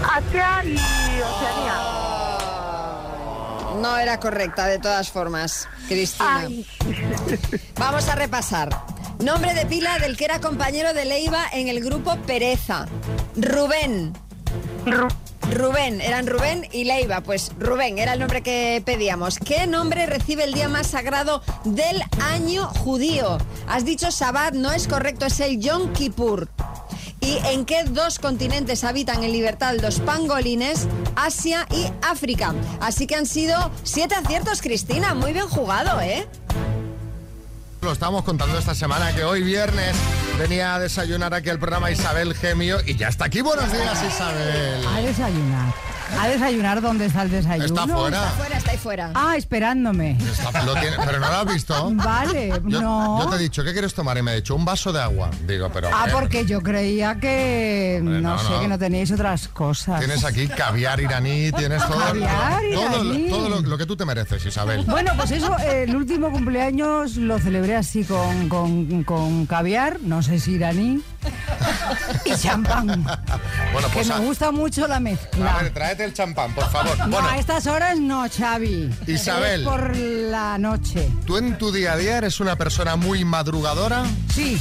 [0.03, 2.02] Asia y Oceanía.
[3.81, 6.47] No era correcta, de todas formas, Cristina.
[7.77, 8.69] Vamos a repasar.
[9.19, 12.87] Nombre de pila del que era compañero de Leiva en el grupo Pereza.
[13.35, 14.13] Rubén.
[15.51, 17.21] Rubén, eran Rubén y Leiva.
[17.21, 19.39] Pues Rubén era el nombre que pedíamos.
[19.39, 23.37] ¿Qué nombre recibe el día más sagrado del año judío?
[23.67, 26.49] Has dicho Sabbat, no es correcto, es el Yom Kippur.
[27.23, 30.89] ¿Y en qué dos continentes habitan en libertad los pangolines?
[31.15, 32.53] Asia y África.
[32.81, 35.13] Así que han sido siete aciertos, Cristina.
[35.13, 36.27] Muy bien jugado, ¿eh?
[37.81, 39.95] Lo estamos contando esta semana que hoy viernes
[40.37, 43.41] venía a desayunar aquí al programa Isabel Gemio y ya está aquí.
[43.41, 44.85] Buenos días, Isabel.
[44.85, 45.92] A desayunar.
[46.19, 47.65] A desayunar, ¿dónde está el desayuno?
[47.65, 48.17] Está fuera.
[48.17, 49.11] Está fuera, está ahí fuera.
[49.15, 50.11] Ah, esperándome.
[50.19, 51.91] Está- lo tiene- pero no lo has visto.
[51.95, 53.23] Vale, Yo, no.
[53.23, 54.17] yo te he dicho, ¿qué quieres tomar?
[54.17, 55.29] Y me he dicho, un vaso de agua.
[55.47, 55.89] Digo, pero.
[55.91, 56.11] Ah, ¿qué?
[56.11, 58.59] porque yo creía que, no, no, sé, no.
[58.61, 59.99] que no teníais otras cosas.
[59.99, 63.29] Tienes aquí caviar iraní, tienes todo, Caviar todo, iraní.
[63.29, 64.83] todo lo, lo que tú te mereces, Isabel.
[64.85, 70.21] Bueno, pues eso, eh, el último cumpleaños lo celebré así con, con, con caviar, no
[70.21, 71.01] sé si iraní,
[72.25, 72.87] y champán.
[73.71, 75.55] Bueno, que pues me a, gusta mucho la mezcla.
[75.59, 76.97] a ver, tráete el champán, por favor.
[76.99, 78.89] No, Bueno, a estas horas no, Xavi.
[79.07, 79.61] Isabel.
[79.61, 81.09] Es por la noche.
[81.25, 84.03] ¿tú en tu día a día eres una persona muy madrugadora?
[84.33, 84.57] Sí.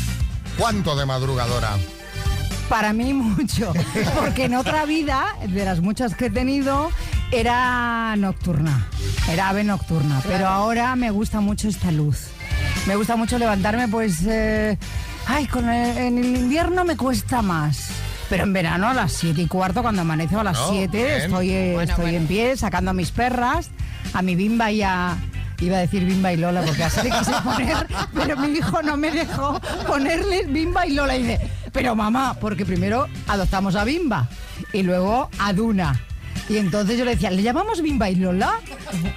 [0.58, 1.70] ¿Cuánto de madrugadora?
[2.68, 3.72] Para mí mucho,
[4.18, 6.90] porque en otra vida, de las muchas que he tenido,
[7.30, 8.86] era nocturna,
[9.30, 12.28] era ave nocturna, pero ahora me gusta mucho esta luz.
[12.86, 14.78] Me gusta mucho levantarme, pues, eh,
[15.26, 17.88] ay, con el- en el invierno me cuesta más.
[18.28, 20.96] Pero en verano a las 7 y cuarto, cuando amanece o a las No, 7,
[20.96, 21.08] bien.
[21.22, 22.18] estoy, eh, Bueno, estoy bueno.
[22.18, 23.70] en pie sacando a mis perras,
[24.14, 25.16] a mi bimba y a...
[25.60, 28.96] Iba a decir Bimba y Lola porque así le quise poner, pero mi hijo no
[28.96, 31.14] me dejó ponerles Bimba y Lola.
[31.16, 34.28] Y dice, pero mamá, porque primero adoptamos a Bimba
[34.72, 36.00] y luego a Duna.
[36.48, 38.54] Y entonces yo le decía, ¿le llamamos Bimba y Lola?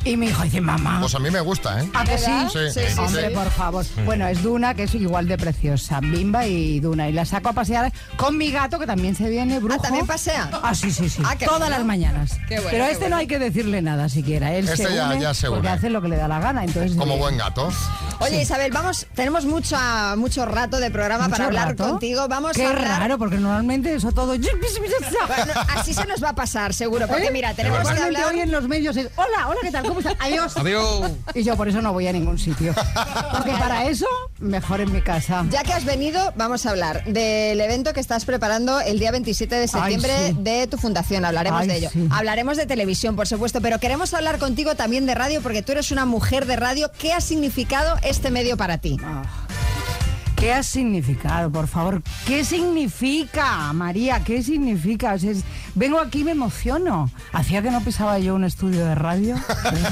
[0.03, 0.99] Y mi hijo dice, mamá.
[1.01, 1.89] Pues a mí me gusta, ¿eh?
[1.93, 2.31] ¿A que sí?
[2.51, 2.59] Sí,
[2.93, 3.33] sí, Hombre, sí.
[3.35, 3.85] por favor.
[4.05, 5.99] Bueno, es Duna, que es igual de preciosa.
[5.99, 7.09] Bimba y Duna.
[7.09, 9.81] Y la saco a pasear con mi gato, que también se viene, brujo.
[9.81, 10.49] ¿también pasea?
[10.63, 11.21] Ah, sí, sí, sí.
[11.25, 11.77] Ah, Todas bueno.
[11.77, 12.31] las mañanas.
[12.47, 13.15] Qué bueno, Pero a este bueno.
[13.15, 14.53] no hay que decirle nada siquiera.
[14.53, 16.63] Él Este se ya- une ya se porque hace lo que le da la gana.
[16.63, 17.69] Entonces, Como buen gato.
[18.19, 18.41] Oye, Sí.
[18.43, 19.75] Isabel, vamos, tenemos mucho,
[20.17, 21.89] mucho rato de programa ¿Mucho para hablar rato?
[21.89, 22.27] contigo.
[22.29, 22.99] Vamos Qué a hablar.
[23.01, 24.35] raro, porque normalmente eso todo...
[24.37, 27.04] Bueno, así se nos va a pasar, seguro.
[27.07, 27.31] Porque ¿Eh?
[27.31, 28.25] mira, tenemos que hablar.
[28.33, 29.85] hoy en los medios es, hola, hola, ¿qué tal?
[29.87, 30.15] ¿Cómo estás?
[30.19, 30.55] Adiós.
[30.57, 31.11] Adiós.
[31.33, 32.73] Y yo por eso no voy a ningún sitio.
[33.31, 34.07] Porque para eso,
[34.39, 35.45] mejor en mi casa.
[35.49, 39.55] Ya que has venido, vamos a hablar del evento que estás preparando el día 27
[39.55, 40.37] de septiembre Ay, sí.
[40.41, 41.25] de tu fundación.
[41.25, 41.89] Hablaremos Ay, de ello.
[41.91, 42.07] sí.
[42.11, 45.91] Hablaremos de televisión, por supuesto, pero queremos hablar contigo también de radio porque tú eres
[45.91, 46.91] una mujer de radio.
[46.97, 48.97] ¿Qué ha significado este medio para ti?
[50.35, 52.01] ¿Qué ha significado, por favor?
[52.27, 54.23] ¿Qué significa, María?
[54.23, 55.13] ¿Qué significa?
[55.13, 55.43] O sea, es-
[55.75, 57.09] vengo aquí y me emociono.
[57.33, 59.35] Hacía que no pisaba yo un estudio de radio.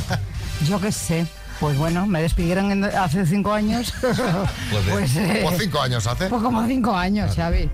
[0.67, 1.25] yo qué sé.
[1.59, 3.93] Pues bueno, me despidieron en- hace cinco años.
[4.91, 6.27] pues, eh, ¿O cinco años hace?
[6.27, 7.69] pues como cinco años, Xavi.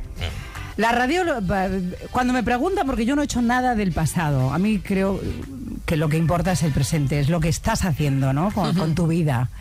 [0.77, 1.23] La radio,
[2.11, 5.19] cuando me preguntan, porque yo no he hecho nada del pasado, a mí creo
[5.85, 8.51] que lo que importa es el presente, es lo que estás haciendo, ¿no?
[8.51, 9.49] Con, con tu vida.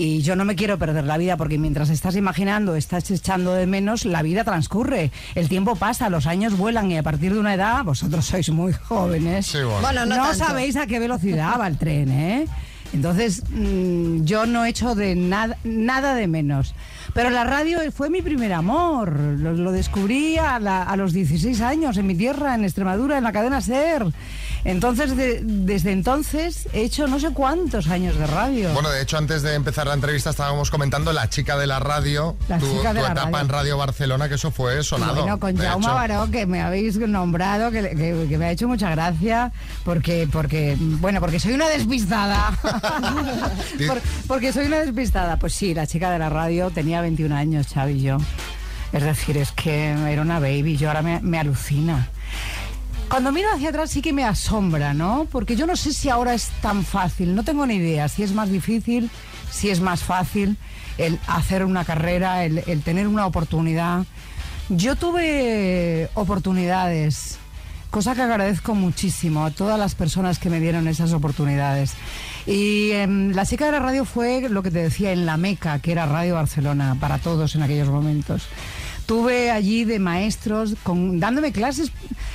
[0.00, 3.66] Y yo no me quiero perder la vida porque mientras estás imaginando, estás echando de
[3.66, 5.10] menos, la vida transcurre.
[5.34, 8.72] El tiempo pasa, los años vuelan y a partir de una edad, vosotros sois muy
[8.72, 9.52] jóvenes.
[9.52, 9.80] bueno.
[9.80, 12.46] Bueno, no no sabéis a qué velocidad va el tren, ¿eh?
[12.94, 16.74] Entonces, mm, yo no he hecho de nada, nada de menos.
[17.12, 19.12] Pero la radio fue mi primer amor.
[19.18, 23.24] Lo, lo descubrí a, la- a los 16 años en mi tierra, en Extremadura, en
[23.24, 24.06] la cadena SER.
[24.64, 28.70] Entonces, de- desde entonces he hecho no sé cuántos años de radio.
[28.72, 32.36] Bueno, de hecho, antes de empezar la entrevista estábamos comentando la chica de la radio,
[32.48, 33.38] La tu, chica de tu la etapa radio.
[33.40, 35.14] en Radio Barcelona, que eso fue sonado.
[35.22, 38.90] Bueno, con Jaume Baró, que me habéis nombrado, que, que- que me ha hecho mucha
[38.90, 39.52] gracia,
[39.84, 42.50] porque, porque, bueno, porque soy una despistada.
[43.86, 45.38] Por- porque soy una despistada.
[45.38, 48.18] Pues sí, la chica de la radio tenía 21 años, Xavi yo.
[48.92, 52.08] Es decir, es que era una baby, yo ahora me, me alucina.
[53.08, 55.26] Cuando miro hacia atrás sí que me asombra, ¿no?
[55.30, 58.32] Porque yo no sé si ahora es tan fácil, no tengo ni idea si es
[58.32, 59.10] más difícil,
[59.50, 60.56] si es más fácil
[60.98, 64.04] el hacer una carrera, el, el tener una oportunidad.
[64.68, 67.38] Yo tuve oportunidades,
[67.90, 71.94] cosa que agradezco muchísimo a todas las personas que me dieron esas oportunidades.
[72.46, 75.78] Y em, la chica de la radio fue lo que te decía en la Meca,
[75.78, 78.42] que era Radio Barcelona, para todos en aquellos momentos.
[79.08, 81.90] Tuve allí de maestros con, dándome clases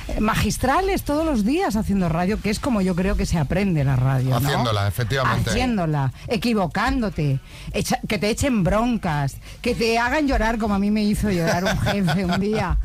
[0.08, 3.84] eh, magistrales todos los días haciendo radio, que es como yo creo que se aprende
[3.84, 4.30] la radio.
[4.30, 4.36] ¿no?
[4.38, 5.50] Haciéndola, efectivamente.
[5.50, 7.38] Haciéndola, equivocándote,
[7.72, 11.62] echa- que te echen broncas, que te hagan llorar como a mí me hizo llorar
[11.62, 12.76] un jefe un día.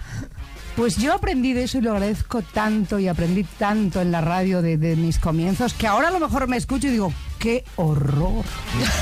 [0.75, 4.61] Pues yo aprendí de eso y lo agradezco tanto y aprendí tanto en la radio
[4.61, 8.43] de, de mis comienzos que ahora a lo mejor me escucho y digo, qué horror.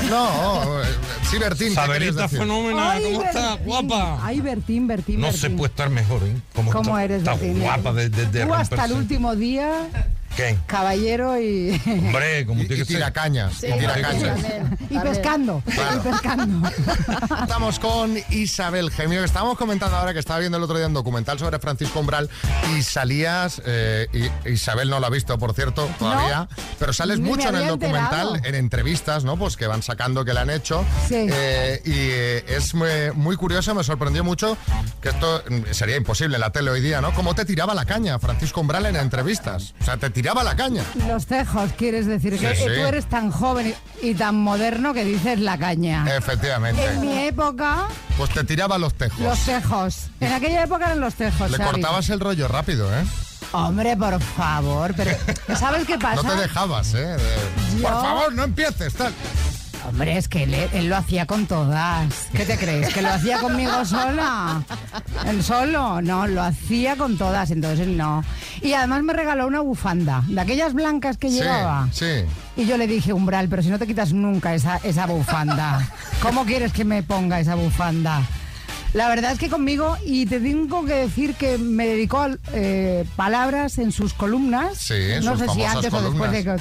[0.08, 0.86] No, eh,
[1.30, 3.48] sí, Bertín, ¿qué Saberita fenómena, Ay, ¿cómo está?
[3.50, 3.66] Bertín.
[3.66, 4.18] Guapa.
[4.22, 5.56] Ay, Bertín, Bertín, No se Bertín.
[5.58, 6.36] puede estar mejor, ¿eh?
[6.54, 7.60] ¿Cómo, ¿Cómo está, eres, está Bertín?
[7.60, 9.88] guapa de, de, de Tú hasta el último día,
[10.38, 10.56] ¿Qué?
[10.66, 11.70] caballero y...
[11.86, 12.96] Hombre, como Y, tiene y que ser.
[12.98, 15.96] tiracañas, Sí, y pescando, Claro.
[15.96, 16.68] y pescando.
[17.42, 20.94] Estamos con Isabel Gemio, que estábamos comentando ahora que estaba viendo el otro día un
[20.94, 22.30] documental sobre Francisco Umbral
[22.76, 24.06] y salías, eh,
[24.44, 26.48] y- Isabel no lo ha visto, por cierto, todavía,
[26.78, 28.36] pero sales Ni mucho en el documental, enterado.
[28.44, 29.36] en entrevistas, ¿no?
[29.36, 30.84] Pues que van sacando que le han hecho.
[31.08, 31.16] Sí.
[31.28, 34.56] Eh, y eh, es muy, muy curioso, me sorprendió mucho
[35.02, 37.12] que esto mm, sería imposible en la tele hoy día, ¿no?
[37.12, 39.74] Cómo te tiraba la caña Francisco Umbral en entrevistas.
[39.80, 40.82] O sea, te tiraba la caña.
[41.08, 42.64] Los tejos, quieres decir que Sí, sí.
[42.66, 46.04] tú eres tan joven y, y tan moderno que dices la caña.
[46.16, 46.84] Efectivamente.
[46.84, 47.86] En mi época,
[48.16, 49.18] Pues te tiraba los tejos.
[49.20, 49.96] los tejos.
[50.20, 51.50] En aquella época eran los tejos.
[51.50, 53.04] Le cortabas el rollo rápido, ¿eh?
[53.52, 55.12] Hombre, por favor, pero
[55.58, 56.22] ¿sabes qué pasa?
[56.22, 57.16] No te dejabas, ¿eh?
[57.16, 59.12] De- Por favor, no empieces, tal.
[59.86, 62.28] Hombre, es que él, él lo hacía con todas.
[62.34, 62.92] ¿Qué te crees?
[62.92, 64.62] ¿Que lo hacía conmigo sola?
[65.26, 66.00] ¿El solo?
[66.02, 68.22] No, lo hacía con todas, entonces él no.
[68.60, 71.88] Y además me regaló una bufanda, de aquellas blancas que Sí, llevaba.
[71.92, 72.24] sí.
[72.56, 75.88] Y yo le dije, Umbral, pero si no te quitas nunca esa, esa bufanda,
[76.20, 78.22] ¿cómo quieres que me ponga esa bufanda?
[78.94, 83.78] La verdad es que conmigo, y te tengo que decir que me dedicó eh, palabras
[83.78, 84.78] en sus columnas.
[84.78, 86.56] Sí, en no sus sé si antes o después de que.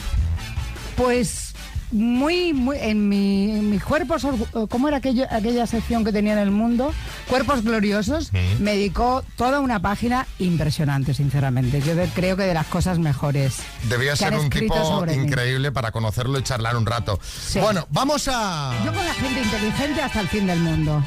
[0.98, 1.47] Pues
[1.92, 4.26] muy, muy, en mi, en mi cuerpos,
[4.70, 6.94] ¿cómo era aquello- aquella sección que tenía en el mundo?
[7.30, 11.82] Cuerpos gloriosos, me dedicó toda una página impresionante, sinceramente.
[11.82, 13.58] Yo de- creo que de las cosas mejores.
[13.90, 15.14] Debía ser un tipo mí.
[15.14, 17.20] increíble para conocerlo y charlar un rato.
[17.62, 18.74] Bueno, vamos a.
[18.86, 21.04] Yo con la gente inteligente hasta el fin del mundo.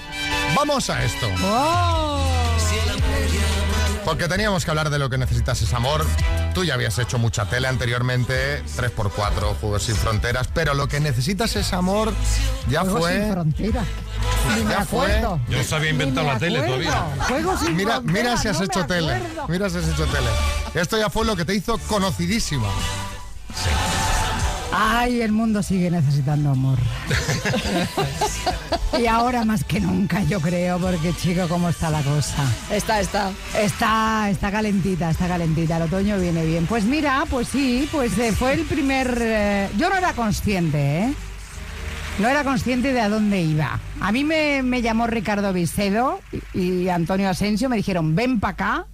[0.57, 1.27] Vamos a esto.
[1.45, 2.40] ¡Oh!
[4.05, 6.05] Porque teníamos que hablar de lo que necesitas es amor.
[6.55, 11.55] Tú ya habías hecho mucha tele anteriormente, 3x4, Juegos sin Fronteras, pero lo que necesitas
[11.57, 12.13] es amor
[12.69, 13.33] ya Juegos sin fue.
[13.33, 13.85] frontera.
[14.57, 15.21] Ni me Ya fue.
[15.21, 17.07] Yo no sabía inventar Ni me la tele todavía.
[17.29, 19.21] Juegos sin Mira, frontera, mira si has no hecho tele.
[19.49, 20.29] Mira si has hecho tele.
[20.75, 22.69] Esto ya fue lo que te hizo conocidísima.
[24.73, 26.79] Ay, el mundo sigue necesitando amor.
[29.01, 32.45] y ahora más que nunca, yo creo, porque chico, ¿cómo está la cosa?
[32.71, 33.33] Está, está.
[33.59, 35.77] Está, está calentita, está calentita.
[35.77, 36.67] El otoño viene bien.
[36.67, 39.19] Pues mira, pues sí, pues eh, fue el primer.
[39.21, 41.15] eh, yo no era consciente, ¿eh?
[42.21, 43.81] No era consciente de a dónde iba.
[44.01, 46.21] A mí me, me llamó Ricardo Vicedo
[46.55, 48.87] y, y Antonio Asensio, me dijeron, ven para acá.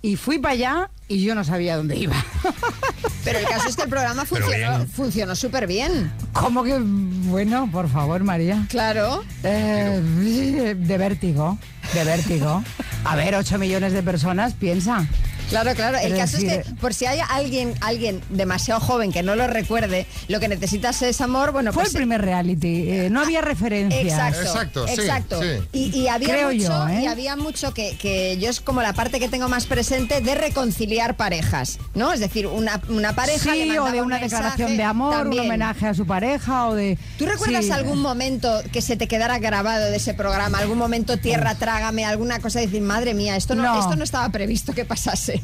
[0.00, 2.14] Y fui para allá y yo no sabía dónde iba.
[3.28, 4.88] Pero el caso es que el programa funcionó, bien.
[4.88, 6.10] funcionó súper bien.
[6.32, 6.78] ¿Cómo que?
[6.78, 8.64] Bueno, por favor, María.
[8.70, 9.22] Claro.
[9.42, 11.58] Eh, de vértigo,
[11.92, 12.64] de vértigo.
[13.04, 15.06] A ver, 8 millones de personas, piensa.
[15.48, 15.98] Claro, claro.
[15.98, 19.46] El Es caso es que por si hay alguien, alguien demasiado joven que no lo
[19.46, 23.40] recuerde, lo que necesitas es amor, bueno, Fue pues el primer reality, eh, no había
[23.40, 24.04] referencias.
[24.04, 25.40] Exacto, Exacto, sí, exacto.
[25.42, 25.48] sí.
[25.72, 27.00] Y, y había Creo mucho, yo, ¿eh?
[27.02, 30.34] y había mucho que, que yo es como la parte que tengo más presente de
[30.34, 32.12] reconciliar parejas, ¿no?
[32.12, 34.82] Es decir, una, una pareja le Sí, mandaba o de un una mensaje, declaración de
[34.84, 35.42] amor, también.
[35.42, 36.98] un homenaje a su pareja o de...
[37.18, 37.70] ¿Tú recuerdas Sí.
[37.70, 40.58] algún momento que se te quedara grabado de ese programa?
[40.58, 43.80] ¿Algún momento tierra, trágame, alguna cosa de decir, madre mía, esto no, No.
[43.80, 45.37] esto no estaba previsto que pasase?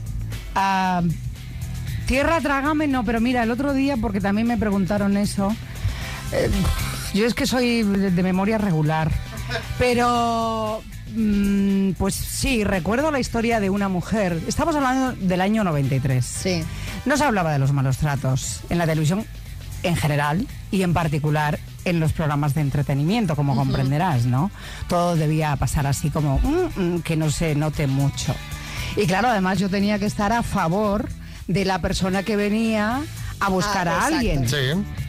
[0.55, 1.03] Ah,
[2.07, 5.55] tierra, trágame, no, pero mira, el otro día, porque también me preguntaron eso,
[6.33, 6.51] eh,
[7.13, 9.11] yo es que soy de, de memoria regular,
[9.79, 10.83] pero
[11.15, 16.25] mm, pues sí, recuerdo la historia de una mujer, estamos hablando del año 93.
[16.25, 16.65] Sí.
[17.05, 19.25] No se hablaba de los malos tratos en la televisión
[19.83, 24.51] en general y en particular en los programas de entretenimiento, como comprenderás, ¿no?
[24.89, 28.35] Todo debía pasar así como mm, mm, que no se note mucho.
[28.97, 31.09] Y claro, además yo tenía que estar a favor
[31.49, 33.01] de la persona que venía
[33.41, 34.49] a buscar Ah, a alguien.
[34.49, 34.57] Sí.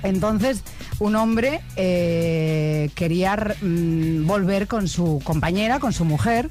[0.04, 0.63] Entonces,
[1.00, 6.50] un hombre eh, quería mm, volver con su compañera, con su mujer,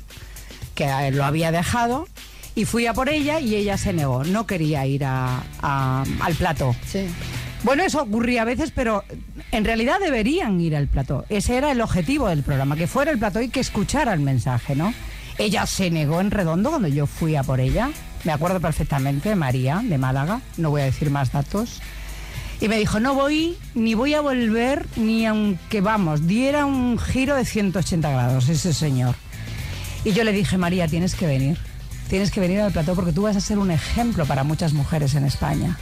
[0.74, 2.06] que eh, lo había dejado,
[2.54, 6.34] y fui a por ella y ella se negó, no quería ir a- a- al
[6.34, 6.74] plato.
[6.86, 7.06] Sí.
[7.64, 9.02] Bueno, eso ocurría a veces, pero
[9.50, 11.24] en realidad deberían ir al plató.
[11.30, 14.76] Ese era el objetivo del programa, que fuera el plató y que escuchara el mensaje,
[14.76, 14.92] ¿no?
[15.38, 17.90] Ella se negó en redondo cuando yo fui a por ella.
[18.24, 21.80] Me acuerdo perfectamente, María, de Málaga, no voy a decir más datos.
[22.60, 27.34] Y me dijo, no voy, ni voy a volver, ni aunque vamos, diera un giro
[27.34, 29.16] de 180 grados ese señor.
[30.04, 31.58] Y yo le dije, María, tienes que venir.
[32.08, 35.14] Tienes que venir al plató porque tú vas a ser un ejemplo para muchas mujeres
[35.14, 35.76] en España.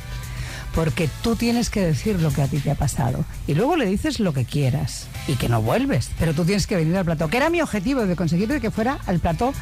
[0.74, 3.24] Porque tú tienes que decir lo que a ti te ha pasado.
[3.46, 5.06] Y luego le dices lo que quieras.
[5.28, 6.10] Y que no vuelves.
[6.18, 7.28] Pero tú tienes que venir al plató.
[7.28, 9.52] Que era mi objetivo de conseguir que fuera al plató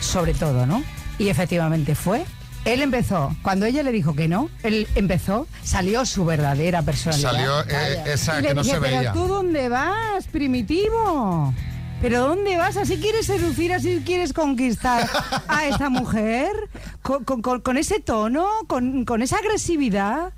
[0.00, 0.82] sobre todo, ¿no?
[1.18, 2.24] Y efectivamente fue.
[2.66, 7.30] Él empezó, cuando ella le dijo que no, él empezó, salió su verdadera personalidad.
[7.32, 9.00] Salió eh, esa Y le que no dije, se veía.
[9.00, 11.54] Pero tú dónde vas, primitivo.
[12.02, 12.76] ¿Pero dónde vas?
[12.76, 15.08] ¿Así quieres seducir, así quieres conquistar
[15.48, 16.50] a esta mujer?
[17.02, 18.46] ¿Con, con- con- con ese tono?
[18.66, 20.32] ¿Con, con esa agresividad?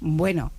[0.00, 0.50] Bueno,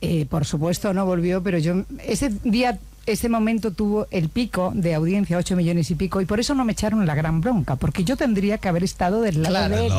[0.00, 2.78] eh, por supuesto no volvió, pero yo ese día,
[3.12, 6.64] ese momento tuvo el pico de audiencia, 8 millones y pico, y por eso no
[6.64, 9.92] me echaron la gran bronca, porque yo tendría que haber estado del lado de él.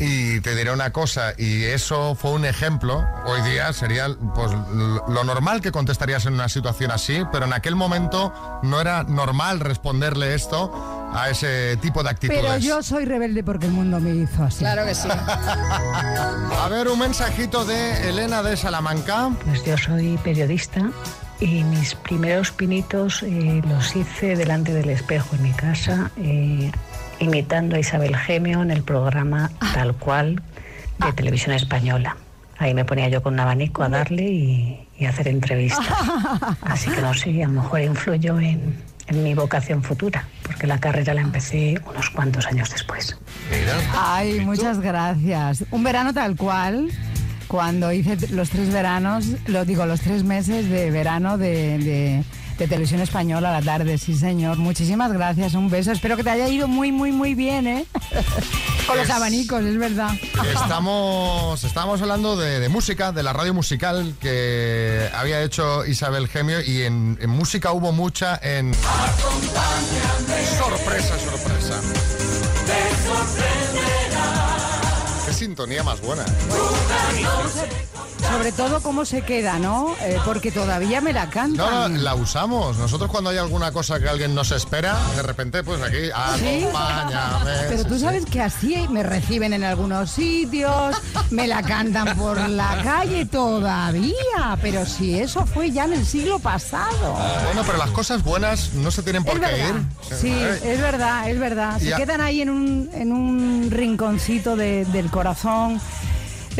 [0.00, 3.04] Y te diré una cosa, y eso fue un ejemplo.
[3.26, 7.74] Hoy día sería pues, lo normal que contestarías en una situación así, pero en aquel
[7.74, 10.72] momento no era normal responderle esto
[11.14, 12.42] a ese tipo de actitudes.
[12.42, 14.58] Pero yo soy rebelde porque el mundo me hizo así.
[14.58, 15.08] Claro que sí.
[15.08, 19.30] A ver, un mensajito de Elena de Salamanca.
[19.44, 20.90] Pues yo soy periodista
[21.40, 26.70] y mis primeros pinitos eh, los hice delante del espejo en mi casa, eh,
[27.20, 30.42] imitando a Isabel Gemio en el programa Tal cual
[31.04, 32.16] de televisión española.
[32.58, 35.86] Ahí me ponía yo con un abanico a darle y, y hacer entrevistas.
[36.62, 38.74] Así que no sé, a lo mejor influyó en,
[39.08, 43.16] en mi vocación futura, porque la carrera la empecé unos cuantos años después.
[43.96, 45.64] Ay, muchas gracias.
[45.70, 46.90] Un verano tal cual,
[47.48, 52.24] cuando hice los tres veranos, lo digo, los tres meses de verano de, de-
[52.58, 54.56] de televisión española a la tarde, sí señor.
[54.58, 55.92] Muchísimas gracias, un beso.
[55.92, 57.86] Espero que te haya ido muy, muy, muy bien, ¿eh?
[58.88, 60.10] Con los Es- abanicos, es verdad.
[60.52, 66.60] Estamos, estábamos hablando de, de música, de la radio musical que había hecho Isabel Gemio
[66.60, 68.74] y en, en música hubo mucha en...
[70.58, 71.80] Sorpresa, sorpresa.
[73.74, 74.07] Qué
[75.38, 76.24] sintonía más buena.
[78.22, 79.94] Sobre todo cómo se queda, ¿no?
[80.02, 81.94] Eh, porque todavía me la cantan.
[81.94, 82.76] no, la usamos.
[82.76, 85.96] Nosotros cuando hay alguna cosa que alguien nos espera, de repente, pues aquí,
[86.38, 86.64] ¿Sí?
[86.64, 87.50] acompáñame.
[87.68, 88.04] Pero tú Sí, sí.
[88.04, 90.96] sabes que así me reciben en algunos sitios,
[91.30, 96.38] me la cantan por la calle todavía, pero si eso fue ya en el siglo
[96.38, 97.14] pasado.
[97.46, 100.14] Bueno, pero las cosas buenas no se tienen por qué ir.
[100.16, 100.32] Sí,
[100.64, 101.78] es verdad, es verdad.
[101.78, 101.96] Se Ya.
[101.96, 105.80] quedan ahí en un, en un rinconcito de- del corazón.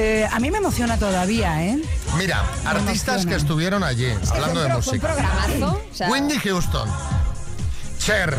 [0.00, 1.82] Eh, a mí me emociona todavía, ¿eh?
[2.16, 3.30] Mira, artistas emociona.
[3.30, 5.08] que estuvieron allí, hablando de música.
[5.08, 5.82] programazo.
[5.90, 6.88] o sea, Whitney Houston,
[7.98, 8.38] Cher,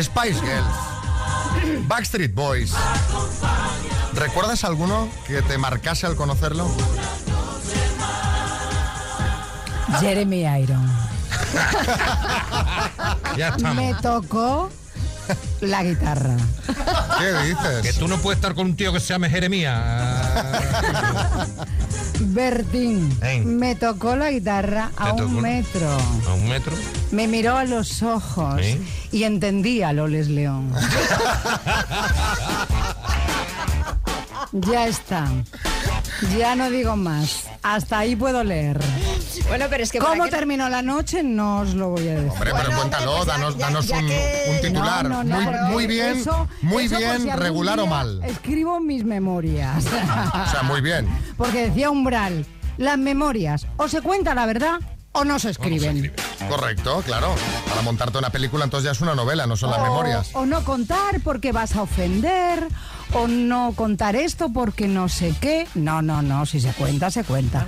[0.00, 2.72] Spice Girls, Backstreet Boys.
[4.14, 6.70] ¿Recuerdas alguno que te marcase al conocerlo?
[9.98, 10.88] Jeremy Iron.
[13.36, 13.56] Ya.
[13.74, 14.70] Me tocó
[15.60, 16.36] la guitarra.
[17.18, 17.82] ¿Qué dices?
[17.82, 19.82] Que tú no puedes estar con un tío que se llame Jeremías.
[22.20, 23.16] Bertín.
[23.44, 25.98] Me tocó la guitarra a un metro.
[26.28, 26.76] A un metro.
[27.10, 28.60] Me miró a los ojos
[29.12, 30.72] y entendí a Loles León.
[34.52, 35.26] ya está.
[36.36, 37.44] Ya no digo más.
[37.62, 38.78] Hasta ahí puedo leer.
[39.48, 41.22] Bueno, pero es que ¿Cómo que- terminó la noche?
[41.22, 42.30] No os lo voy a decir.
[42.30, 45.08] Hombre, pero cuéntalo, pues ya- danos, ya- danos ya un, que- un titular.
[45.08, 48.20] No, no, no, muy, muy bien, eso- muy eso bien, si regular o mal.
[48.24, 49.84] Escribo mis memorias.
[50.46, 51.08] O sea, muy bien.
[51.36, 52.46] Porque decía Umbral,
[52.76, 54.78] las memorias o se cuenta la verdad
[55.12, 56.12] o no se escriben.
[56.48, 57.34] Correcto, claro.
[57.68, 60.30] Para montarte una película entonces ya es una novela, no son las O- memorias.
[60.34, 62.66] O no contar porque vas a ofender,
[63.12, 65.66] o no contar esto porque no sé qué.
[65.74, 67.66] No, no, no, si se cuenta, se cuenta.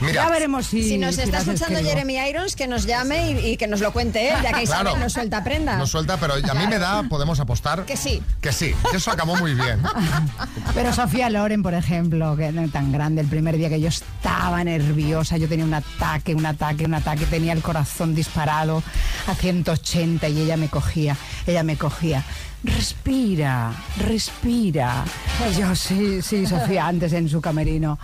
[0.00, 0.24] Mira.
[0.24, 0.82] ya veremos si.
[0.82, 1.90] Si nos si está escuchando escribo.
[1.90, 4.86] Jeremy Irons, que nos llame y, y que nos lo cuente él, ya que Isabel
[4.88, 4.98] Claro.
[4.98, 5.76] no suelta prenda.
[5.76, 7.84] No suelta, pero a mí me da, podemos apostar.
[7.84, 8.20] Que sí.
[8.40, 9.80] Que sí, que eso acabó muy bien.
[10.74, 13.88] Pero Sofía Loren, por ejemplo, que no es tan grande, el primer día que yo
[13.88, 18.82] estaba nerviosa, yo tenía un ataque, un ataque, un ataque, tenía el corazón disparado
[19.26, 22.24] a 180 y ella me cogía, ella me cogía.
[22.64, 25.04] Respira, respira.
[25.50, 27.98] Y yo, sí, sí, Sofía, antes en su camerino.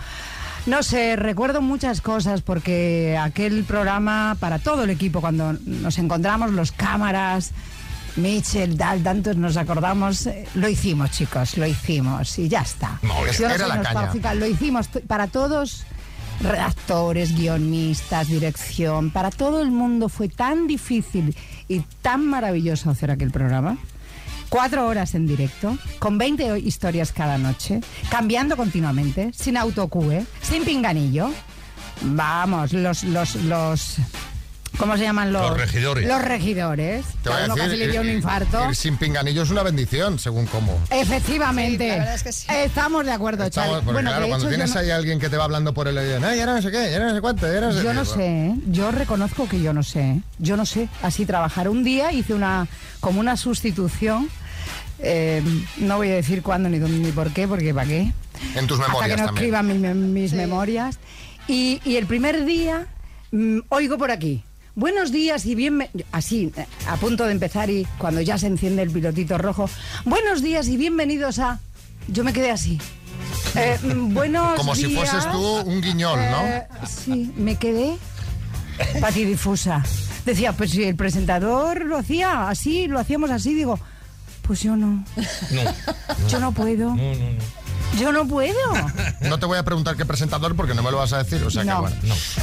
[0.65, 6.51] No sé, recuerdo muchas cosas porque aquel programa, para todo el equipo, cuando nos encontramos,
[6.51, 7.51] los cámaras,
[8.17, 12.99] Mitchell, Dal, tantos nos acordamos, eh, lo hicimos, chicos, lo hicimos y ya está.
[13.01, 13.75] No, no era soy la caña.
[13.77, 15.85] nostálgica, Lo hicimos para todos,
[16.39, 21.35] redactores, guionistas, dirección, para todo el mundo fue tan difícil
[21.67, 23.77] y tan maravilloso hacer aquel programa.
[24.49, 31.29] Cuatro horas en directo, con 20 historias cada noche, cambiando continuamente, sin autocue, sin pinganillo.
[32.01, 33.97] Vamos, los, los, los,
[34.79, 35.47] ¿cómo se llaman los?
[35.47, 36.07] Los regidores.
[36.07, 37.05] Los regidores.
[37.21, 38.67] Te voy A decir, casi le dio un infarto.
[38.69, 40.79] ir sin pinganillo es una bendición, según cómo.
[40.89, 41.83] Efectivamente.
[41.83, 42.47] Sí, la verdad es que sí.
[42.49, 45.29] Estamos de acuerdo, Estamos- Bueno, claro, de cuando hecho, tienes no- ahí a alguien que
[45.29, 47.51] te va hablando por el oído, no, ya no sé qué, ya no sé cuánto,
[47.53, 47.93] ya no sé Yo qué".
[47.93, 51.69] no sé, yo reconozco que yo no sé, yo no sé así trabajar.
[51.69, 52.67] Un día hice una
[52.99, 54.29] como una sustitución,
[54.99, 55.43] eh,
[55.77, 58.11] no voy a decir cuándo ni dónde ni por qué, porque ¿para qué?
[58.55, 59.45] En tus Hasta memorias que no también.
[59.55, 60.97] escriba mi- mi- mis memorias.
[61.47, 62.87] Y, y el primer día
[63.31, 64.43] mm, oigo por aquí.
[64.79, 65.89] Buenos días y bien...
[66.13, 66.53] Así,
[66.87, 69.69] a punto de empezar y cuando ya se enciende el pilotito rojo.
[70.05, 71.59] Buenos días y bienvenidos a...
[72.07, 72.79] Yo me quedé así.
[73.57, 76.47] Eh, buenos Como si fueses tú un guiñol, ¿no?
[76.47, 77.97] Eh, sí, me quedé
[79.01, 79.83] patidifusa.
[80.25, 83.77] Decía, pues si el presentador lo hacía así, lo hacíamos así, digo,
[84.43, 85.03] pues yo no.
[86.29, 86.95] Yo no puedo.
[86.95, 87.58] No, no, no.
[87.97, 88.55] Yo no puedo.
[89.21, 91.49] No te voy a preguntar qué presentador porque no me lo vas a decir, o
[91.49, 91.81] sea que No.
[91.81, 91.97] bueno.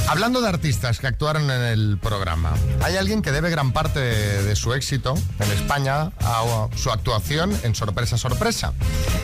[0.07, 4.43] Hablando de artistas que actuaron en el programa, hay alguien que debe gran parte de,
[4.43, 8.73] de su éxito en España a su actuación en Sorpresa Sorpresa.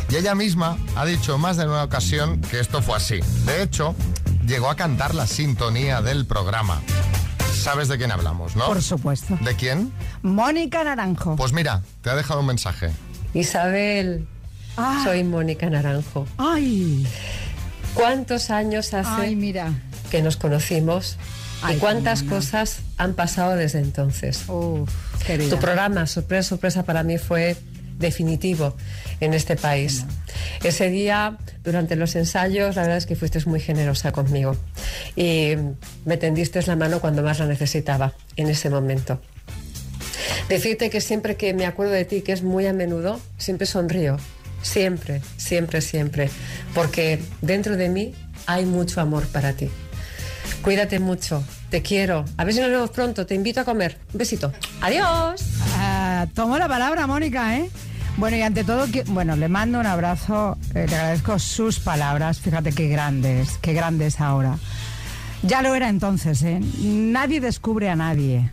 [0.09, 3.19] Y ella misma ha dicho más de una ocasión que esto fue así.
[3.45, 3.93] De hecho,
[4.47, 6.82] llegó a cantar la sintonía del programa.
[7.53, 8.65] ¿Sabes de quién hablamos, no?
[8.65, 9.38] Por supuesto.
[9.41, 9.93] ¿De quién?
[10.21, 11.36] Mónica Naranjo.
[11.36, 12.91] Pues mira, te ha dejado un mensaje.
[13.34, 14.28] Isabel,
[15.03, 16.28] soy Mónica Naranjo.
[16.38, 17.05] Ay.
[17.93, 19.71] ¿Cuántos años hace Ay, mira.
[20.09, 21.17] que nos conocimos?
[21.61, 24.43] Ay, ¿Y cuántas cosas han pasado desde entonces?
[25.26, 25.49] querida.
[25.49, 27.55] Tu programa, sorpresa, sorpresa, para mí fue
[27.99, 28.76] definitivo
[29.19, 30.05] en este país.
[30.63, 34.57] Ese día, durante los ensayos, la verdad es que fuiste muy generosa conmigo
[35.15, 35.53] y
[36.05, 39.21] me tendiste la mano cuando más la necesitaba, en ese momento.
[40.49, 44.17] Decirte que siempre que me acuerdo de ti, que es muy a menudo, siempre sonrío.
[44.64, 46.32] Siempre, siempre, siempre.
[46.74, 48.16] Porque dentro de mí
[48.47, 49.70] hay mucho amor para ti.
[50.64, 52.26] Cuídate mucho, te quiero.
[52.38, 53.99] A ver si nos vemos pronto, te invito a comer.
[54.14, 54.51] Un besito.
[54.82, 55.43] Adiós.
[55.78, 57.70] Ah, tomo la palabra, Mónica, ¿eh?
[58.18, 62.72] Bueno, y ante todo, bueno, le mando un abrazo, eh, le agradezco sus palabras, fíjate
[62.72, 64.57] qué grandes, qué grandes ahora.
[65.41, 66.59] Ya lo era entonces, ¿eh?
[66.80, 68.51] Nadie descubre a nadie.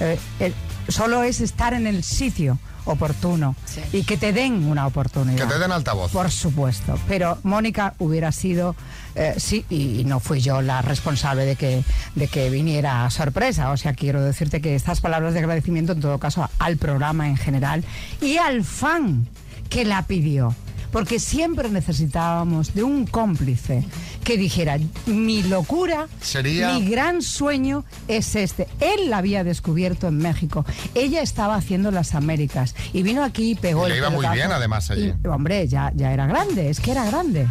[0.00, 0.52] Eh, eh,
[0.88, 2.58] solo es estar en el sitio
[2.92, 3.54] oportuno
[3.92, 5.46] y que te den una oportunidad.
[5.46, 6.12] Que te den altavoz.
[6.12, 6.98] Por supuesto.
[7.08, 8.74] Pero Mónica hubiera sido,
[9.14, 11.84] eh, sí, y no fui yo la responsable de que,
[12.14, 13.70] de que viniera a sorpresa.
[13.70, 17.36] O sea, quiero decirte que estas palabras de agradecimiento, en todo caso, al programa en
[17.36, 17.84] general
[18.20, 19.28] y al fan
[19.68, 20.54] que la pidió.
[20.92, 23.84] Porque siempre necesitábamos de un cómplice
[24.24, 28.68] que dijera, mi locura, Sería- mi gran sueño es este.
[28.80, 30.64] Él la había descubierto en México.
[30.94, 34.26] Ella estaba haciendo las Américas y vino aquí y pegó Y le el iba muy
[34.34, 35.12] bien, además, allí.
[35.22, 37.46] Y, hombre, ya, ya era grande, es que era grande.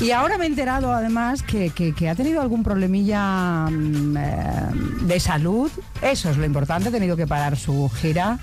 [0.00, 4.44] Y ahora me he enterado además que, que- que ha tenido algún problemilla mm, eh,
[5.02, 5.70] de salud.
[6.00, 8.38] Eso es lo importante, ha tenido que parar su gira.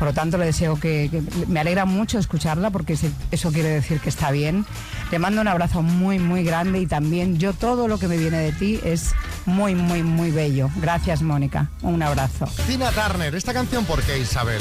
[0.00, 2.96] Por lo tanto, le deseo que, que- me alegra mucho escucharla porque
[3.30, 4.64] eso quiere decir que está bien.
[5.12, 8.38] Le mando un abrazo muy, muy grande y también yo todo lo que me viene
[8.38, 9.12] de ti es
[9.44, 10.70] muy, muy, muy bello.
[10.76, 11.68] Gracias, Mónica.
[11.82, 12.46] Un abrazo.
[12.66, 14.60] Tina Turner, ¿esta canción por qué, Isabel?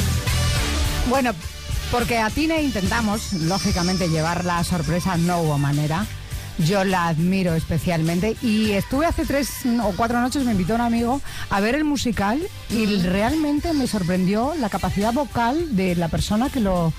[1.09, 1.31] Bueno,
[1.91, 6.05] porque a Tina intentamos, lógicamente, llevarla a sorpresa, no hubo manera.
[6.65, 9.49] Yo la admiro especialmente y estuve hace tres
[9.81, 14.53] o cuatro noches, me invitó un amigo a ver el musical y realmente me sorprendió
[14.59, 16.91] la capacidad vocal de la persona que lo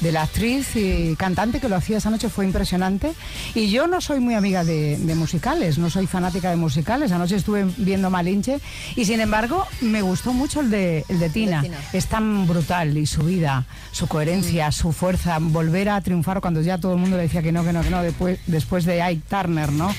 [0.00, 3.12] de la actriz y cantante que lo hacía esa noche fue impresionante
[3.54, 7.36] y yo no soy muy amiga de, de musicales, no soy fanática de musicales, anoche
[7.36, 8.60] estuve viendo Malinche
[8.94, 11.62] y sin embargo me gustó mucho el de, el de Tina.
[11.62, 11.78] Tina.
[11.92, 16.78] Es tan brutal y su vida, su coherencia, su fuerza, volver a triunfar cuando ya
[16.78, 19.22] todo el mundo le decía que no, que no, que no, después, después de Ike
[19.28, 19.94] Turner, ¿no?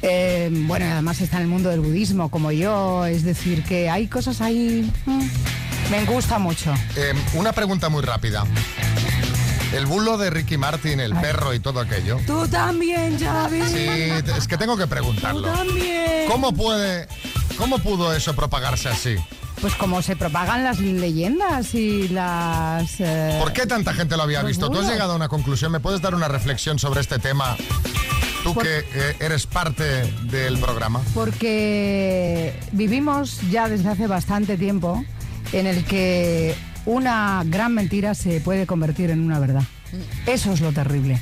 [0.00, 4.06] Eh, bueno, además está en el mundo del budismo como yo, es decir, que hay
[4.08, 4.90] cosas ahí...
[5.06, 5.22] mm,
[5.90, 6.72] me gusta mucho.
[6.96, 8.44] Eh, una pregunta muy rápida.
[9.72, 12.18] El bulo de Ricky Martin, el perro y todo aquello.
[12.26, 13.62] Tú también, Xavi.
[13.68, 13.86] Sí,
[14.36, 15.42] es que tengo que Tú preguntarlo.
[15.50, 16.28] también.
[16.28, 17.08] ¿Cómo puede,
[17.56, 19.16] cómo pudo eso propagarse así?
[19.62, 23.00] Pues como se propagan las leyendas y las...
[23.00, 24.68] eh, ¿Por qué tanta gente lo había visto?
[24.70, 25.72] ¿Tú has llegado a una conclusión?
[25.72, 27.56] ¿Me puedes dar una reflexión sobre este tema?
[28.42, 29.84] Tú Por- que eh, eres parte
[30.24, 31.00] del programa.
[31.14, 35.02] Porque vivimos ya desde hace bastante tiempo
[35.52, 36.56] en el que
[36.86, 39.62] una gran mentira se puede convertir en una verdad.
[40.26, 41.20] Eso es lo terrible.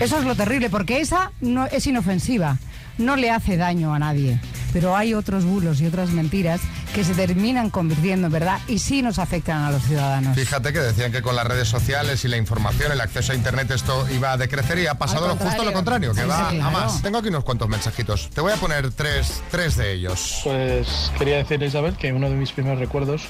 [0.00, 2.58] Eso es lo terrible, porque esa no es inofensiva,
[2.98, 4.38] no le hace daño a nadie.
[4.72, 6.60] Pero hay otros bulos y otras mentiras
[6.94, 10.36] que se terminan convirtiendo en verdad y sí nos afectan a los ciudadanos.
[10.36, 13.70] Fíjate que decían que con las redes sociales y la información, el acceso a internet,
[13.70, 16.12] esto iba a decrecer y ha pasado lo justo lo contrario.
[16.12, 17.00] que Sí, va sí, a más.
[17.02, 18.28] Tengo aquí unos cuantos mensajitos.
[18.30, 20.40] Te voy a poner tres, tres de ellos.
[20.44, 23.22] Pues quería decirle a Isabel que uno de mis primeros recuerdos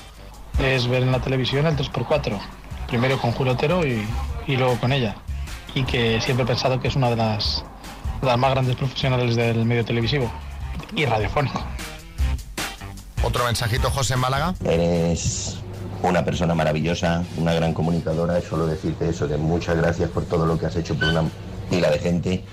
[0.58, 2.38] es ver en la televisión el 2x4.
[2.86, 4.06] Primero con Julio Otero y,
[4.46, 5.16] y luego con ella.
[5.74, 7.64] Y que siempre he pensado que es una de las,
[8.20, 10.30] de las más grandes profesionales del medio televisivo
[10.96, 11.62] y radiofónico.
[13.22, 14.54] Otro mensajito, José en Málaga.
[14.64, 15.58] Eres
[16.02, 18.38] una persona maravillosa, una gran comunicadora.
[18.38, 21.24] Y solo decirte eso, que muchas gracias por todo lo que has hecho por una
[21.68, 22.44] pila de gente.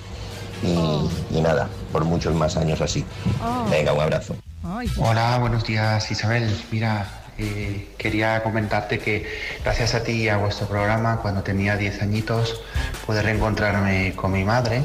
[0.64, 3.06] Y, y nada, por muchos más años así.
[3.44, 3.70] Oh.
[3.70, 4.36] Venga, un abrazo.
[4.64, 4.90] Ay.
[4.98, 6.50] Hola, buenos días Isabel.
[6.72, 7.08] Mira,
[7.38, 9.26] eh, quería comentarte que
[9.64, 12.62] gracias a ti y a vuestro programa, cuando tenía 10 añitos,
[13.06, 14.84] pude reencontrarme con mi madre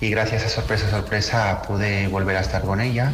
[0.00, 3.12] y gracias a sorpresa, sorpresa, pude volver a estar con ella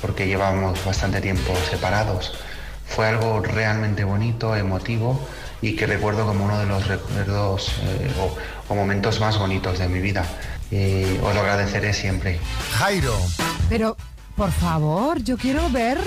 [0.00, 2.38] porque llevábamos bastante tiempo separados.
[2.86, 5.20] Fue algo realmente bonito, emotivo
[5.60, 8.36] y que recuerdo como uno de los recuerdos eh, o,
[8.72, 10.24] o momentos más bonitos de mi vida.
[10.70, 12.38] Eh, os lo agradeceré siempre.
[12.72, 13.16] Jairo.
[13.68, 13.96] Pero,
[14.36, 16.04] por favor, yo quiero verlo.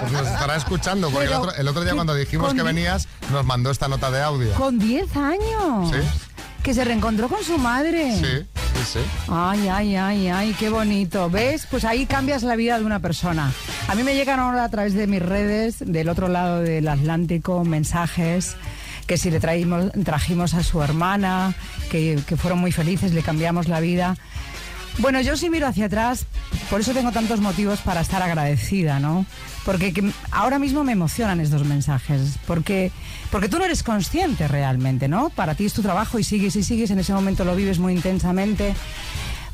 [0.00, 3.08] Pues nos estará escuchando, porque el otro, el otro día ¿qué- cuando dijimos que venías,
[3.32, 4.52] nos mandó esta nota de audio.
[4.54, 5.90] Con 10 años.
[5.90, 5.98] Sí.
[6.62, 8.14] Que se reencontró con su madre.
[8.16, 8.98] Sí, sí, sí.
[9.28, 11.28] Ay, ay, ay, ay, qué bonito.
[11.30, 11.66] ¿Ves?
[11.70, 13.50] Pues ahí cambias la vida de una persona.
[13.88, 17.64] A mí me llegan ahora a través de mis redes, del otro lado del Atlántico,
[17.64, 18.56] mensajes
[19.06, 21.54] que si le traímos, trajimos a su hermana,
[21.90, 24.16] que, que fueron muy felices, le cambiamos la vida.
[24.98, 26.26] Bueno, yo sí miro hacia atrás,
[26.68, 29.24] por eso tengo tantos motivos para estar agradecida, ¿no?
[29.64, 32.90] Porque que- ahora mismo me emocionan estos mensajes, porque,
[33.30, 35.30] porque tú no eres consciente realmente, ¿no?
[35.30, 37.94] Para ti es tu trabajo y sigues y sigues, en ese momento lo vives muy
[37.94, 38.74] intensamente,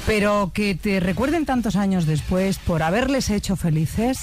[0.05, 4.21] pero que te recuerden tantos años después por haberles hecho felices,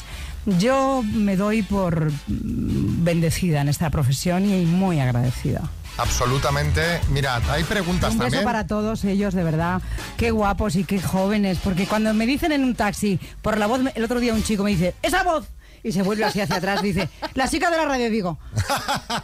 [0.60, 5.62] yo me doy por mm, bendecida en esta profesión y muy agradecida.
[5.98, 7.00] Absolutamente.
[7.10, 8.44] Mirad, hay preguntas Un beso también.
[8.44, 9.82] para todos ellos, de verdad.
[10.18, 11.60] Qué guapos y qué jóvenes.
[11.64, 14.64] Porque cuando me dicen en un taxi, por la voz, el otro día un chico
[14.64, 15.46] me dice, ¡esa voz!
[15.86, 18.40] Y se vuelve así hacia atrás, dice, la chica de la radio, digo.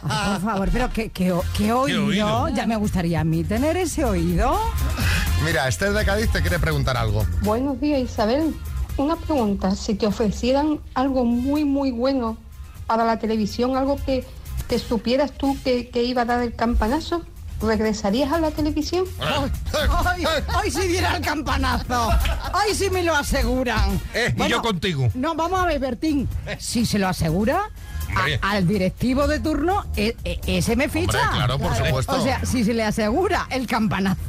[0.02, 2.04] "Ay, por favor, pero qué, qué, qué oído.
[2.06, 2.48] oído?
[2.50, 4.58] Ya me gustaría a mí tener ese oído.
[5.44, 7.24] Mira, Esther de Cádiz te quiere preguntar algo.
[7.42, 8.54] Buenos días, Isabel.
[8.98, 12.36] Una pregunta, si te ofrecieran algo muy, muy bueno
[12.86, 14.26] para la televisión, algo que,
[14.70, 17.24] que supieras tú que, que iba a dar el campanazo,
[17.60, 19.04] ¿regresarías a la televisión?
[19.18, 22.08] ¡Ay, ay, si diera el campanazo!
[22.52, 24.00] ¡Ay, si me lo aseguran!
[24.14, 25.10] Eh, y Bueno, yo contigo.
[25.14, 26.28] No, vamos a ver, Bertín.
[26.60, 27.68] Si se lo asegura,
[28.16, 31.18] a- al directivo de turno, e- e- ese me ficha.
[31.20, 32.12] Hombre, claro, por supuesto.
[32.16, 34.20] O sea, si se le asegura el campanazo,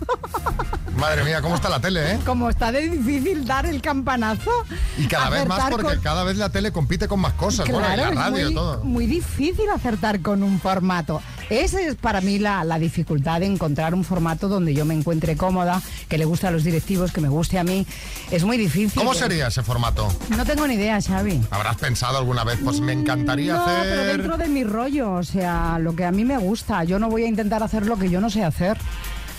[0.98, 2.20] Madre mía, ¿cómo está la tele, eh?
[2.26, 4.52] como está de difícil dar el campanazo.
[4.98, 7.88] Y cada vez más porque con- cada vez la tele compite con más cosas, bueno,
[7.94, 8.84] y la es radio muy, y todo.
[8.84, 11.22] muy difícil acertar con un formato.
[11.52, 15.36] Esa es para mí la, la dificultad de encontrar un formato donde yo me encuentre
[15.36, 17.86] cómoda, que le guste a los directivos, que me guste a mí.
[18.32, 18.94] Es muy difícil.
[18.96, 20.08] ¿Cómo sería ese formato?
[20.30, 21.42] No tengo ni idea, Xavi.
[21.52, 22.58] ¿Habrás pensado alguna vez?
[22.64, 23.84] Pues me encantaría No, hacer...
[23.90, 26.86] pero dentro de mi rollo, o sea, lo que a mí me gusta.
[26.86, 28.78] Yo no voy a intentar hacer lo que yo no sé hacer.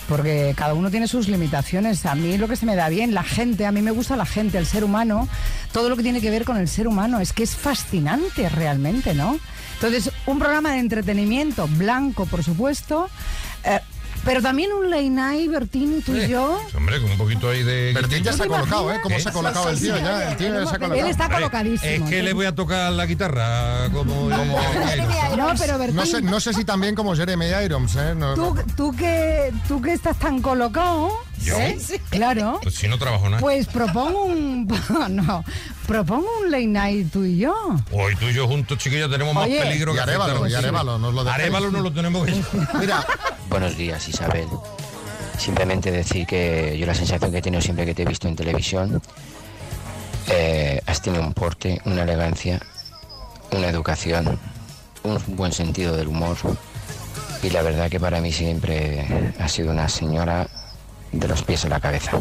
[0.09, 2.05] Porque cada uno tiene sus limitaciones.
[2.07, 4.27] A mí lo que se me da bien, la gente, a mí me gusta la
[4.27, 5.29] gente, el ser humano,
[5.73, 7.21] todo lo que tiene que ver con el ser humano.
[7.21, 9.39] Es que es fascinante realmente, ¿no?
[9.75, 13.09] Entonces, un programa de entretenimiento, blanco, por supuesto,
[13.65, 13.81] eh,
[14.25, 16.61] pero también un night, Bertín, tú y yo.
[16.77, 17.93] Hombre, con un poquito ahí de...
[17.93, 19.01] Bertín ya se ha colocado, ¿eh?
[19.03, 20.31] ¿Cómo se ha colocado el tío ya?
[20.31, 20.95] El tío ya se ha colocado.
[20.95, 22.05] Él está colocadísimo.
[22.05, 24.29] Es que le voy a tocar la guitarra como...
[24.29, 28.15] No, pero Bertín, No sé, no sé si también como Jeremy Irons, ¿eh?
[28.15, 28.63] No, tú, no.
[28.77, 31.11] tú, que, tú que estás tan colocado,
[31.43, 31.59] ¿Yo?
[31.59, 31.79] ¿eh?
[32.11, 32.61] Claro.
[32.63, 33.41] Pues si no trabajo nada.
[33.41, 34.69] Pues propongo un.
[35.11, 35.45] No,
[35.87, 37.55] propongo un late night tú y yo.
[37.91, 40.51] Hoy tú y yo juntos, chiquillos, tenemos más peligro Y que Arévalo, afectarnos.
[40.51, 41.43] y Arévalo, nos lo dejéis.
[41.43, 42.43] Arévalo no lo tenemos que...
[42.79, 43.05] Mira,
[43.49, 44.47] Buenos días, Isabel.
[45.39, 48.37] Simplemente decir que yo la sensación que he tenido siempre que te he visto en
[48.37, 49.03] televisión,
[50.29, 52.61] eh, has tenido un porte, una elegancia,
[53.51, 54.39] una educación,
[55.03, 56.37] un buen sentido del humor
[57.43, 60.47] y la verdad que para mí siempre has sido una señora
[61.13, 62.19] de los pies a la cabeza.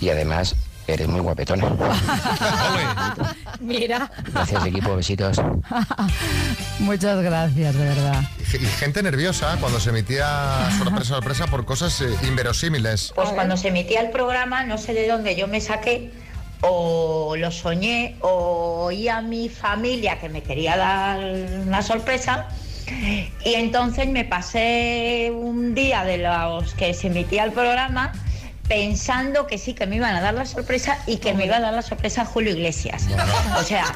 [0.00, 0.54] Y además
[0.86, 1.68] eres muy guapetona.
[3.60, 4.10] Mira.
[4.32, 5.40] Gracias equipo, besitos.
[6.78, 8.22] Muchas gracias, de verdad.
[8.52, 13.12] y gente nerviosa cuando se emitía sorpresa, sorpresa por cosas eh, inverosímiles.
[13.14, 16.12] Pues cuando se emitía el programa, no sé de dónde yo me saqué,
[16.60, 22.48] o lo soñé, o oí a mi familia que me quería dar una sorpresa.
[23.44, 28.12] Y entonces me pasé un día de los que se emitía el programa
[28.68, 31.60] pensando que sí, que me iban a dar la sorpresa y que me iba a
[31.60, 33.04] dar la sorpresa Julio Iglesias.
[33.58, 33.94] O sea,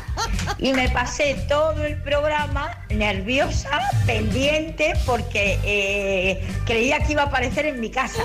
[0.59, 3.69] y me pasé todo el programa nerviosa,
[4.07, 8.23] pendiente, porque eh, creía que iba a aparecer en mi casa.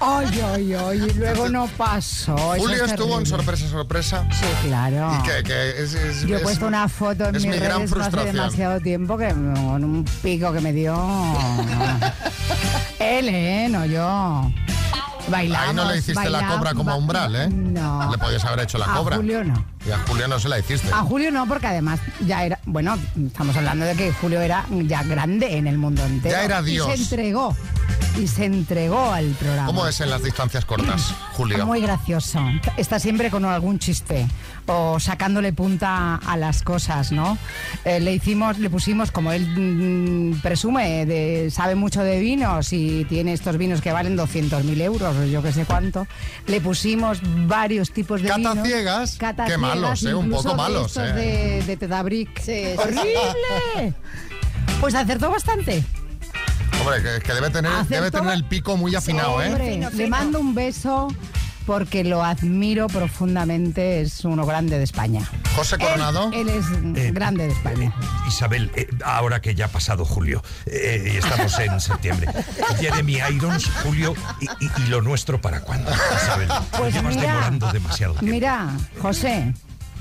[0.00, 1.06] Ay, ay, ay.
[1.10, 2.36] y Luego no pasó.
[2.36, 4.26] Julio es estuvo en sorpresa, sorpresa.
[4.32, 5.12] Sí, claro.
[5.18, 7.58] Y que, que es, es- Yo he es- puesto una foto en es mis mi
[7.60, 10.96] gran redes hace demasiado tiempo que con un pico que me dio.
[12.98, 13.68] Él, ¿eh?
[13.70, 14.50] No yo.
[15.28, 15.68] Bailamos.
[15.68, 17.48] Ahí no le hiciste la cobra como a umbral, ¿eh?
[17.48, 18.10] No.
[18.10, 19.16] Le podías haber hecho la A cobra.
[19.16, 19.64] Julio no.
[19.86, 20.88] Y a Julio no se la hiciste.
[20.92, 22.96] A Julio no, porque además ya era, bueno,
[23.26, 26.34] estamos hablando de que Julio era ya grande en el mundo entero.
[26.34, 26.88] Ya era Dios.
[26.88, 27.56] Y se entregó.
[28.18, 29.66] Y se entregó al programa.
[29.66, 31.66] ¿Cómo es en las distancias cortas, Julio?
[31.66, 32.40] Muy gracioso.
[32.76, 34.26] Está siempre con algún chiste
[34.66, 37.36] o sacándole punta a las cosas, ¿no?
[37.84, 43.04] Eh, le hicimos, le pusimos, como él mm, presume, de, sabe mucho de vinos y
[43.04, 46.06] tiene estos vinos que valen 200.000 euros o yo que sé cuánto,
[46.46, 48.66] le pusimos varios tipos de Cata vinos.
[48.66, 50.14] ciegas, Cata qué ciegas, malos, ¿eh?
[50.14, 51.12] Un poco malos, ¿eh?
[51.12, 52.40] De, de Tedabric.
[52.40, 52.62] sí.
[52.78, 53.94] ¡Horrible!
[54.80, 55.82] Pues acertó bastante.
[56.80, 59.48] Hombre, que, que debe tener, debe tener el pico muy afinado, ¿eh?
[59.48, 61.08] Hombre, Fino, le mando un beso
[61.66, 65.28] porque lo admiro profundamente, es uno grande de España.
[65.56, 66.30] José Coronado.
[66.32, 66.66] Él, él es
[67.06, 67.92] Eh, grande de España.
[68.28, 72.28] Isabel, eh, ahora que ya ha pasado julio eh, y estamos en septiembre,
[72.78, 75.90] Jeremy Irons, Julio, y, y- y lo nuestro para cuándo?
[76.22, 76.48] Isabel,
[76.78, 78.30] Pues llevas mira, demorando demasiado tiempo.
[78.32, 78.68] Mira,
[79.02, 79.52] José,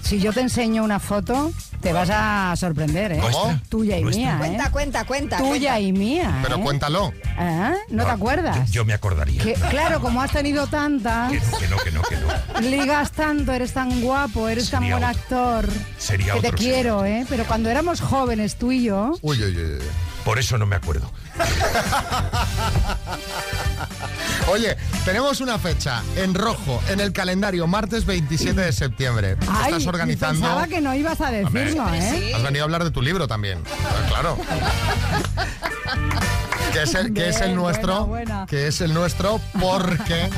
[0.04, 1.52] si yo te enseño una foto,
[1.86, 3.20] te vas a sorprender, ¿eh?
[3.22, 3.60] ¿Cómo?
[3.70, 4.24] Tuya y ¿Nuestra?
[4.24, 4.40] mía, ¿eh?
[4.40, 5.38] Cuenta, cuenta, cuenta.
[5.38, 5.80] Tuya cuenta.
[5.82, 6.40] y mía.
[6.42, 6.62] Pero ¿eh?
[6.64, 7.14] cuéntalo.
[7.38, 7.76] ¿Ah?
[7.90, 8.72] ¿No te acuerdas?
[8.72, 9.44] Yo me acordaría.
[9.44, 12.70] Que, claro, como has tenido tantas, Que no, que no, que no, que no.
[12.72, 15.08] ligas tanto, eres tan guapo, eres tan buen otro.
[15.08, 15.70] actor.
[16.00, 17.24] Sería que te otro, quiero, ¿eh?
[17.30, 19.64] Pero cuando éramos jóvenes, tú y yo, Uy, uy, uy.
[19.76, 19.80] uy.
[20.26, 21.10] Por eso no me acuerdo.
[24.52, 29.38] Oye, tenemos una fecha en rojo en el calendario, martes 27 de septiembre.
[29.48, 30.42] Ay, Estás organizando.
[30.42, 32.34] pensaba que no ibas a decirlo, ¿eh?
[32.36, 33.62] Has venido a hablar de tu libro también.
[33.64, 34.38] Pues claro.
[36.74, 38.06] que es el, que es el nuestro.
[38.08, 38.46] buena, buena.
[38.48, 40.30] Que es el nuestro porque.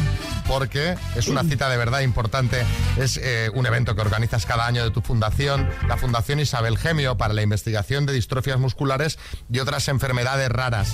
[0.48, 2.64] Porque es una cita de verdad importante.
[2.98, 7.18] Es eh, un evento que organizas cada año de tu fundación, la Fundación Isabel Gemio,
[7.18, 9.20] para la investigación de distrofias musculares
[9.52, 10.94] y otras enfermedades raras.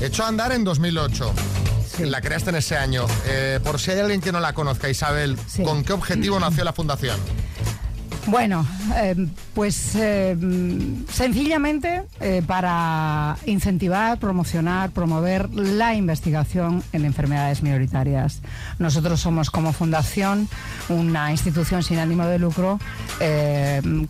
[0.00, 1.32] Echó a andar en 2008.
[2.00, 3.06] La creaste en ese año.
[3.26, 5.62] Eh, por si hay alguien que no la conozca, Isabel, Sí.
[5.62, 7.18] ¿con qué objetivo nació la fundación?
[8.26, 8.66] Bueno,
[8.96, 9.14] eh,
[9.54, 10.34] pues eh,
[11.10, 18.40] sencillamente eh, para incentivar, promocionar, promover la investigación en enfermedades minoritarias.
[18.78, 20.48] Nosotros somos como fundación
[20.88, 22.78] una institución sin ánimo de lucro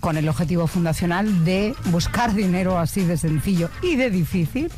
[0.00, 4.70] con el objetivo fundacional de buscar dinero así de sencillo y de difícil,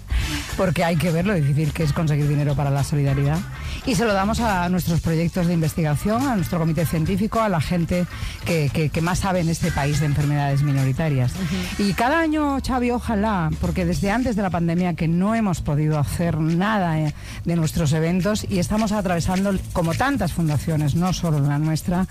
[0.56, 3.38] porque hay que ver lo difícil que es conseguir dinero para la solidaridad.
[3.86, 7.60] Y se lo damos a nuestros proyectos de investigación, a nuestro comité científico, a la
[7.60, 8.04] gente
[8.44, 11.32] que, que- que más sabe en este país de enfermedades minoritarias.
[11.78, 16.00] Y cada año, Xavi, ojalá, porque desde antes de la pandemia que no hemos podido
[16.00, 17.14] hacer nada eh,
[17.44, 22.08] de nuestros eventos y estamos atravesando, como tantas fundaciones, no solo la nuestra,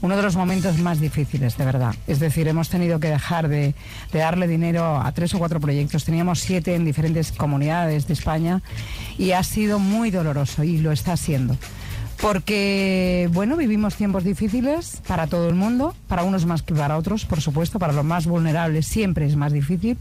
[0.00, 1.94] uno de los momentos más difíciles, de verdad.
[2.06, 3.74] Es decir, hemos tenido que dejar de,
[4.12, 6.04] de darle dinero a tres o cuatro proyectos.
[6.04, 8.62] Teníamos siete en diferentes comunidades de España
[9.18, 11.56] y ha sido muy doloroso y lo está siendo.
[12.20, 17.24] Porque, bueno, vivimos tiempos difíciles para todo el mundo, para unos más que para otros,
[17.24, 19.96] por supuesto, para los más vulnerables siempre es más difícil.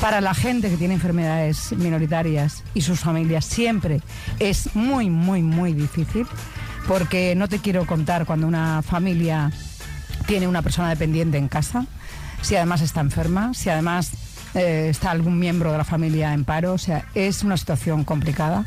[0.00, 4.00] Para la gente que tiene enfermedades minoritarias y sus familias siempre
[4.38, 6.26] es muy, muy, muy difícil.
[6.86, 9.52] Porque no te quiero contar cuando una familia
[10.26, 11.86] tiene una persona dependiente en casa,
[12.42, 14.12] si además está enferma, si además
[14.54, 18.64] eh, está algún miembro de la familia en paro, o sea, es una situación complicada.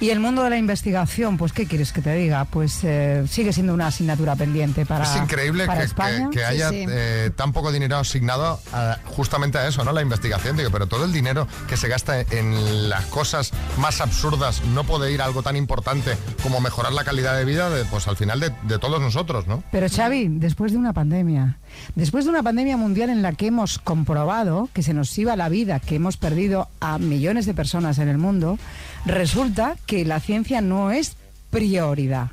[0.00, 2.44] Y el mundo de la investigación, pues, ¿qué quieres que te diga?
[2.44, 6.30] Pues eh, sigue siendo una asignatura pendiente para, es increíble para que, España.
[6.30, 6.86] que- que haya Sí, sí.
[6.88, 9.90] eh, tan poco dinero asignado a- justamente a eso, ¿no?
[9.92, 10.56] La investigación.
[10.56, 15.10] Digo, pero todo el dinero que se gasta en las cosas más absurdas no puede
[15.12, 18.38] ir a algo tan importante como mejorar la calidad de vida de, pues al final
[18.38, 19.64] de, de todos nosotros, ¿no?
[19.72, 21.56] Pero Xavi, después de una pandemia,
[21.96, 25.48] después de una pandemia mundial en la que hemos comprobado que se nos iba la
[25.48, 28.58] vida, que hemos perdido a millones de personas en el mundo,
[29.06, 31.16] resulta que la ciencia no es
[31.50, 32.28] prioridad.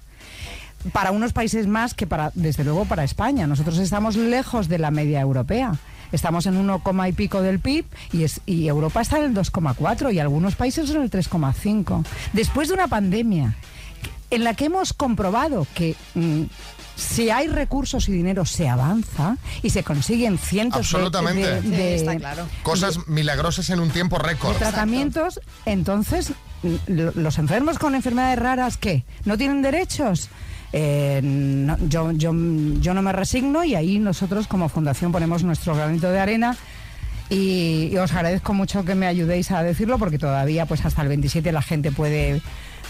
[0.93, 3.47] Para unos países más que para, desde luego, para España.
[3.47, 5.74] Nosotros estamos lejos de la media europea.
[6.11, 9.34] Estamos en 1, coma y pico del PIB y, es, y Europa está en el
[9.34, 12.05] 2,4 y algunos países en el 3,5.
[12.34, 13.55] Después de una pandemia
[14.30, 16.43] en la que hemos comprobado que mm,
[16.95, 21.47] si hay recursos y dinero se avanza y se consiguen cientos de- Absolutamente.
[21.47, 22.45] de, de- Sí, está claro.
[22.61, 24.55] Cosas milagrosas en un tiempo de récord.
[24.57, 26.32] tratamientos, entonces
[26.88, 29.03] los enfermos con enfermedades raras ¿qué?
[29.26, 30.30] ¿No tienen derechos?
[30.74, 32.34] Eh, no, yo, yo,
[32.82, 36.57] yo no me resigno y ahí nosotros como fundación ponemos nuestro granito de arena
[37.30, 41.07] y, y os agradezco mucho que me ayudéis a decirlo porque todavía pues hasta el
[41.07, 42.41] 27 la gente puede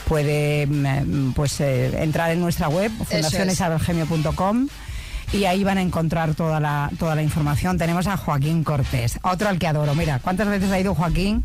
[0.08, 4.68] puede mm, pues eh, entrar en nuestra web fundacionisabelgemio.com
[5.34, 7.78] y ahí van a encontrar toda la, toda la información.
[7.78, 9.96] Tenemos a Joaquín Cortés, otro al que adoro.
[9.96, 11.44] Mira, ¿cuántas veces ha ido Joaquín?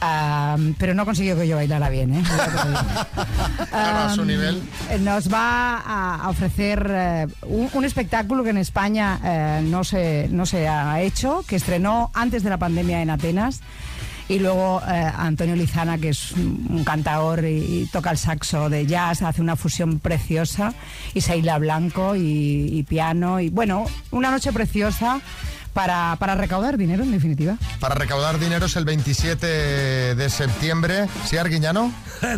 [0.00, 2.22] Ah, pero no consiguió que yo bailara bien, ¿eh?
[3.72, 4.62] A su nivel.
[5.00, 10.46] Nos va a ofrecer eh, un, un espectáculo que en España eh, no, se, no
[10.46, 13.60] se ha hecho, que estrenó antes de la pandemia en Atenas.
[14.26, 18.70] Y luego eh, Antonio Lizana, que es un un cantador y, y toca el saxo
[18.70, 20.72] de jazz, hace una fusión preciosa.
[21.12, 23.38] Y Seila Blanco y, y piano.
[23.40, 25.20] Y bueno, una noche preciosa
[25.74, 27.56] para, para recaudar dinero, en definitiva.
[27.80, 29.46] Para recaudar dinero es el 27
[30.14, 31.06] de septiembre.
[31.26, 31.92] ¿Sí, Arguiñano?
[32.20, 32.36] ¿Qué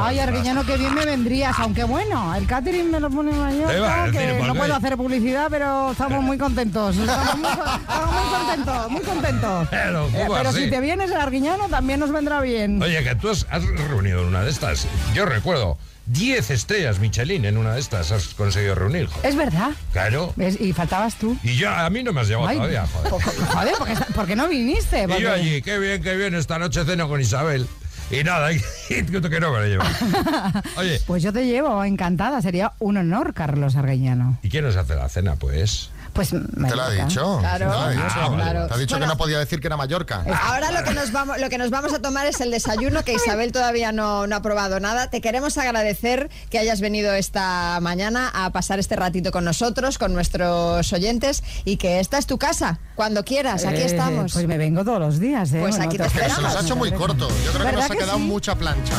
[0.00, 0.18] Ay?
[0.20, 3.70] Arguiñano, que bien me vendrías, aunque bueno, el catering me lo pone mayor,
[4.12, 4.58] que ¿por no qué?
[4.60, 6.96] puedo hacer publicidad, pero estamos muy contentos.
[6.96, 9.68] Estamos muy, estamos muy contentos, muy contentos.
[9.70, 12.80] Pero, Eh, ¿cómo pero si te vienes el Arguiñano también nos vendrá bien.
[12.80, 14.86] Oye, que tú has, has reunido una de estas.
[15.14, 15.76] Yo recuerdo
[16.08, 19.06] 10 estrellas Michelin en una de estas has conseguido reunir.
[19.06, 19.26] joder.
[19.30, 19.70] Es verdad.
[19.92, 20.32] Claro.
[20.36, 20.60] ¿Ves?
[20.60, 21.36] Y faltabas tú.
[21.42, 23.10] Y yo, a mí no me has llevado Ay, todavía, joder.
[23.10, 25.02] po- Joder, ¿por qué, por qué no viniste?
[25.04, 27.66] Y Porque- yo allí, qué bien, qué bien, esta noche ceno con Isabel.
[28.10, 28.56] Y nada, y,
[28.88, 29.84] y que no me lo llevo.
[30.76, 32.40] Oye, Pues yo te llevo, encantada.
[32.40, 34.38] Sería un honor, Carlos Arguiñano.
[34.42, 35.90] ¿y quién nos hace la cena, pues?
[36.18, 37.38] Pues me Te lo ha dicho.
[37.38, 38.02] Claro, te ha dicho.
[38.08, 38.66] Ah, claro.
[38.66, 39.06] Te ha dicho Bueno.
[39.06, 40.24] que no podía decir que era Mallorca.
[40.48, 43.12] Ahora lo que, nos vamos, lo que nos vamos a tomar es el desayuno, que
[43.14, 45.10] Isabel todavía no, no ha probado nada.
[45.10, 50.12] Te queremos agradecer que hayas venido esta mañana a pasar este ratito con nosotros, con
[50.12, 54.32] nuestros oyentes, y que esta es tu casa, cuando quieras, aquí Eh, estamos.
[54.32, 55.60] Pues me vengo todos los días, ¿eh?
[55.60, 56.52] Pues Bueno, aquí te te Pero se esperamos.
[56.52, 57.28] nos ha hecho muy corto.
[57.28, 58.24] Yo creo que ¿Verdad nos ha que quedado sí?
[58.24, 58.94] mucha plancha.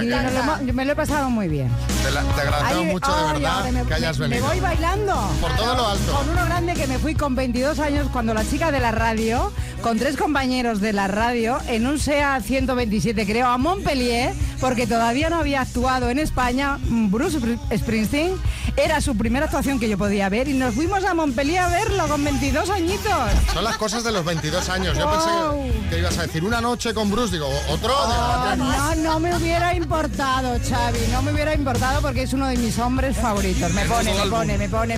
[0.00, 0.32] Sí, nos
[0.66, 1.70] lo me lo he pasado muy bien.
[2.02, 4.48] te, la- te agradecemos Ay, mucho de ay, verdad ahora me- que hayas me- venido.
[4.48, 5.30] Me voy bailando.
[5.40, 6.12] Por todo lo alto.
[6.16, 9.52] Con uno grande que me fui con 22 años cuando la chica de la radio,
[9.82, 15.28] con tres compañeros de la radio, en un SEA 127 creo, a Montpellier, porque todavía
[15.28, 18.32] no había actuado en España, Bruce Spr- Springsteen,
[18.76, 22.08] era su primera actuación que yo podía ver y nos fuimos a Montpellier a verlo
[22.08, 23.12] con 22 añitos.
[23.52, 24.96] Son las cosas de los 22 años.
[24.96, 25.14] Yo Wow.
[25.68, 27.34] pensé que ibas a decir una noche con Bruce.
[27.34, 27.92] Digo, otro.
[27.94, 32.56] Oh, no, no me hubiera importado, Xavi, no me hubiera importado porque es uno de
[32.56, 33.70] mis hombres favoritos.
[33.74, 34.96] Me pone, me pone, me pone.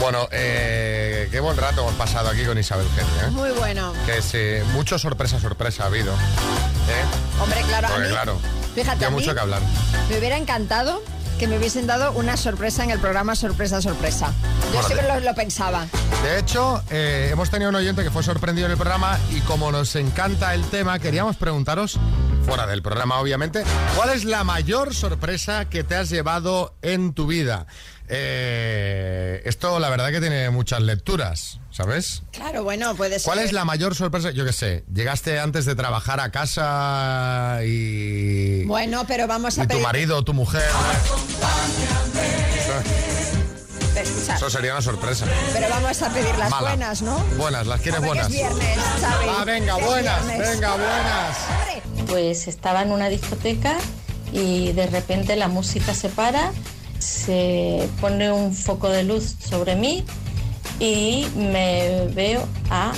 [0.00, 3.30] Bueno, eh, qué buen rato hemos pasado aquí con Isabel Genio, ¿eh?
[3.32, 3.92] Muy bueno.
[4.06, 6.12] Que eh, mucho sorpresa, sorpresa ha habido.
[6.12, 7.40] ¿eh?
[7.42, 8.38] Hombre, claro, a Porque mí, claro,
[8.74, 9.60] fíjate, hay a mí mucho que hablar.
[10.08, 11.02] me hubiera encantado
[11.38, 14.32] que me hubiesen dado una sorpresa en el programa Sorpresa, Sorpresa.
[14.72, 15.86] Yo Bueno, siempre lo pensaba.
[16.22, 19.70] De hecho, eh, hemos tenido un oyente que fue sorprendido en el programa y como
[19.70, 21.98] nos encanta el tema, queríamos preguntaros,
[22.44, 23.62] fuera del programa obviamente,
[23.94, 27.66] ¿cuál es la mayor sorpresa que te has llevado en tu vida?
[28.10, 32.22] Eh, esto la verdad que tiene muchas lecturas, ¿sabes?
[32.32, 33.24] Claro, bueno, puede ser.
[33.26, 34.30] ¿Cuál es la mayor sorpresa?
[34.30, 38.64] Yo qué sé, llegaste antes de trabajar a casa y...
[38.64, 39.82] Bueno, pero vamos a y tu pedir...
[39.82, 40.62] marido tu mujer.
[43.96, 45.26] Escucha, Eso sería una sorpresa.
[45.52, 46.68] pero vamos a pedir las Mala.
[46.70, 47.18] buenas, ¿no?
[47.36, 48.32] Buenas, las quieres Hombre, que buenas.
[48.32, 49.26] es viernes, Xavi.
[49.28, 50.50] Ah, venga, buenas, viernes.
[50.50, 51.36] venga, buenas.
[52.08, 53.76] Pues estaba en una discoteca
[54.32, 56.52] y de repente la música se para,
[56.98, 60.04] se pone un foco de luz sobre mí
[60.80, 62.92] y me veo a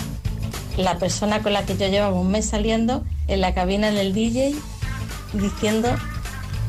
[0.76, 4.55] la persona con la que yo llevaba un mes saliendo en la cabina del DJ
[5.32, 5.88] diciendo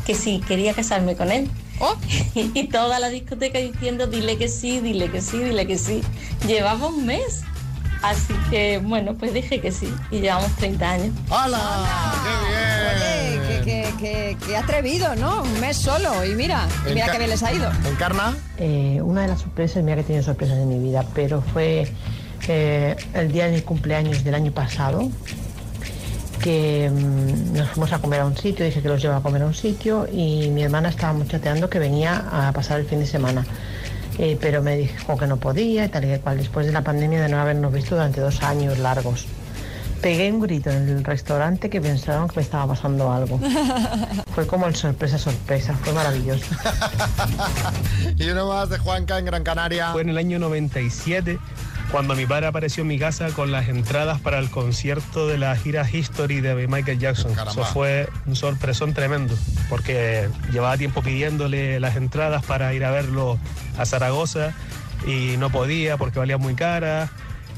[0.05, 1.49] que si quería casarme con él.
[2.35, 6.01] Y, y toda la discoteca diciendo dile que sí, dile que sí, dile que sí.
[6.47, 7.43] Llevaba un mes.
[8.01, 11.15] Así que bueno, pues dije que sí y llevamos 30 años.
[11.29, 12.13] ¡Hala!
[12.23, 13.10] Oye, que,
[13.97, 15.43] que, que, que atrevido, ¿no?
[15.43, 17.69] Un mes solo y mira, y mira que bien les ha ido.
[17.89, 18.35] ¿Encarna?
[18.57, 21.87] Eh, una de las sorpresas, mira que he tenido sorpresas en mi vida, pero fue
[22.47, 25.09] eh, el día de mi cumpleaños del año pasado,
[26.41, 29.43] que mm, nos fuimos a comer a un sitio, dije que los llevo a comer
[29.43, 33.05] a un sitio y mi hermana estaba chateando que venía a pasar el fin de
[33.05, 33.45] semana.
[34.17, 36.81] Eh, pero me dijo que no podía y tal y que cual, después de la
[36.81, 39.25] pandemia de no habernos visto durante dos años largos.
[40.01, 43.39] Pegué un grito en el restaurante que pensaron que me estaba pasando algo.
[44.33, 46.45] Fue como el sorpresa, sorpresa, fue maravilloso.
[48.17, 49.91] y uno más de Juanca en Gran Canaria.
[49.91, 51.37] Fue en el año 97
[51.91, 55.55] cuando mi padre apareció en mi casa con las entradas para el concierto de la
[55.57, 57.33] gira History de Michael Jackson.
[57.33, 59.35] Eso fue un sorpresón tremendo,
[59.69, 63.37] porque llevaba tiempo pidiéndole las entradas para ir a verlo
[63.77, 64.53] a Zaragoza
[65.05, 67.09] y no podía porque valía muy cara.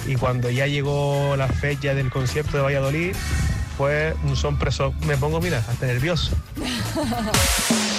[0.05, 3.15] Y cuando ya llegó la fecha del concierto de Valladolid,
[3.77, 4.93] fue un sorpresón.
[5.05, 6.31] Me pongo, mira, hasta nervioso.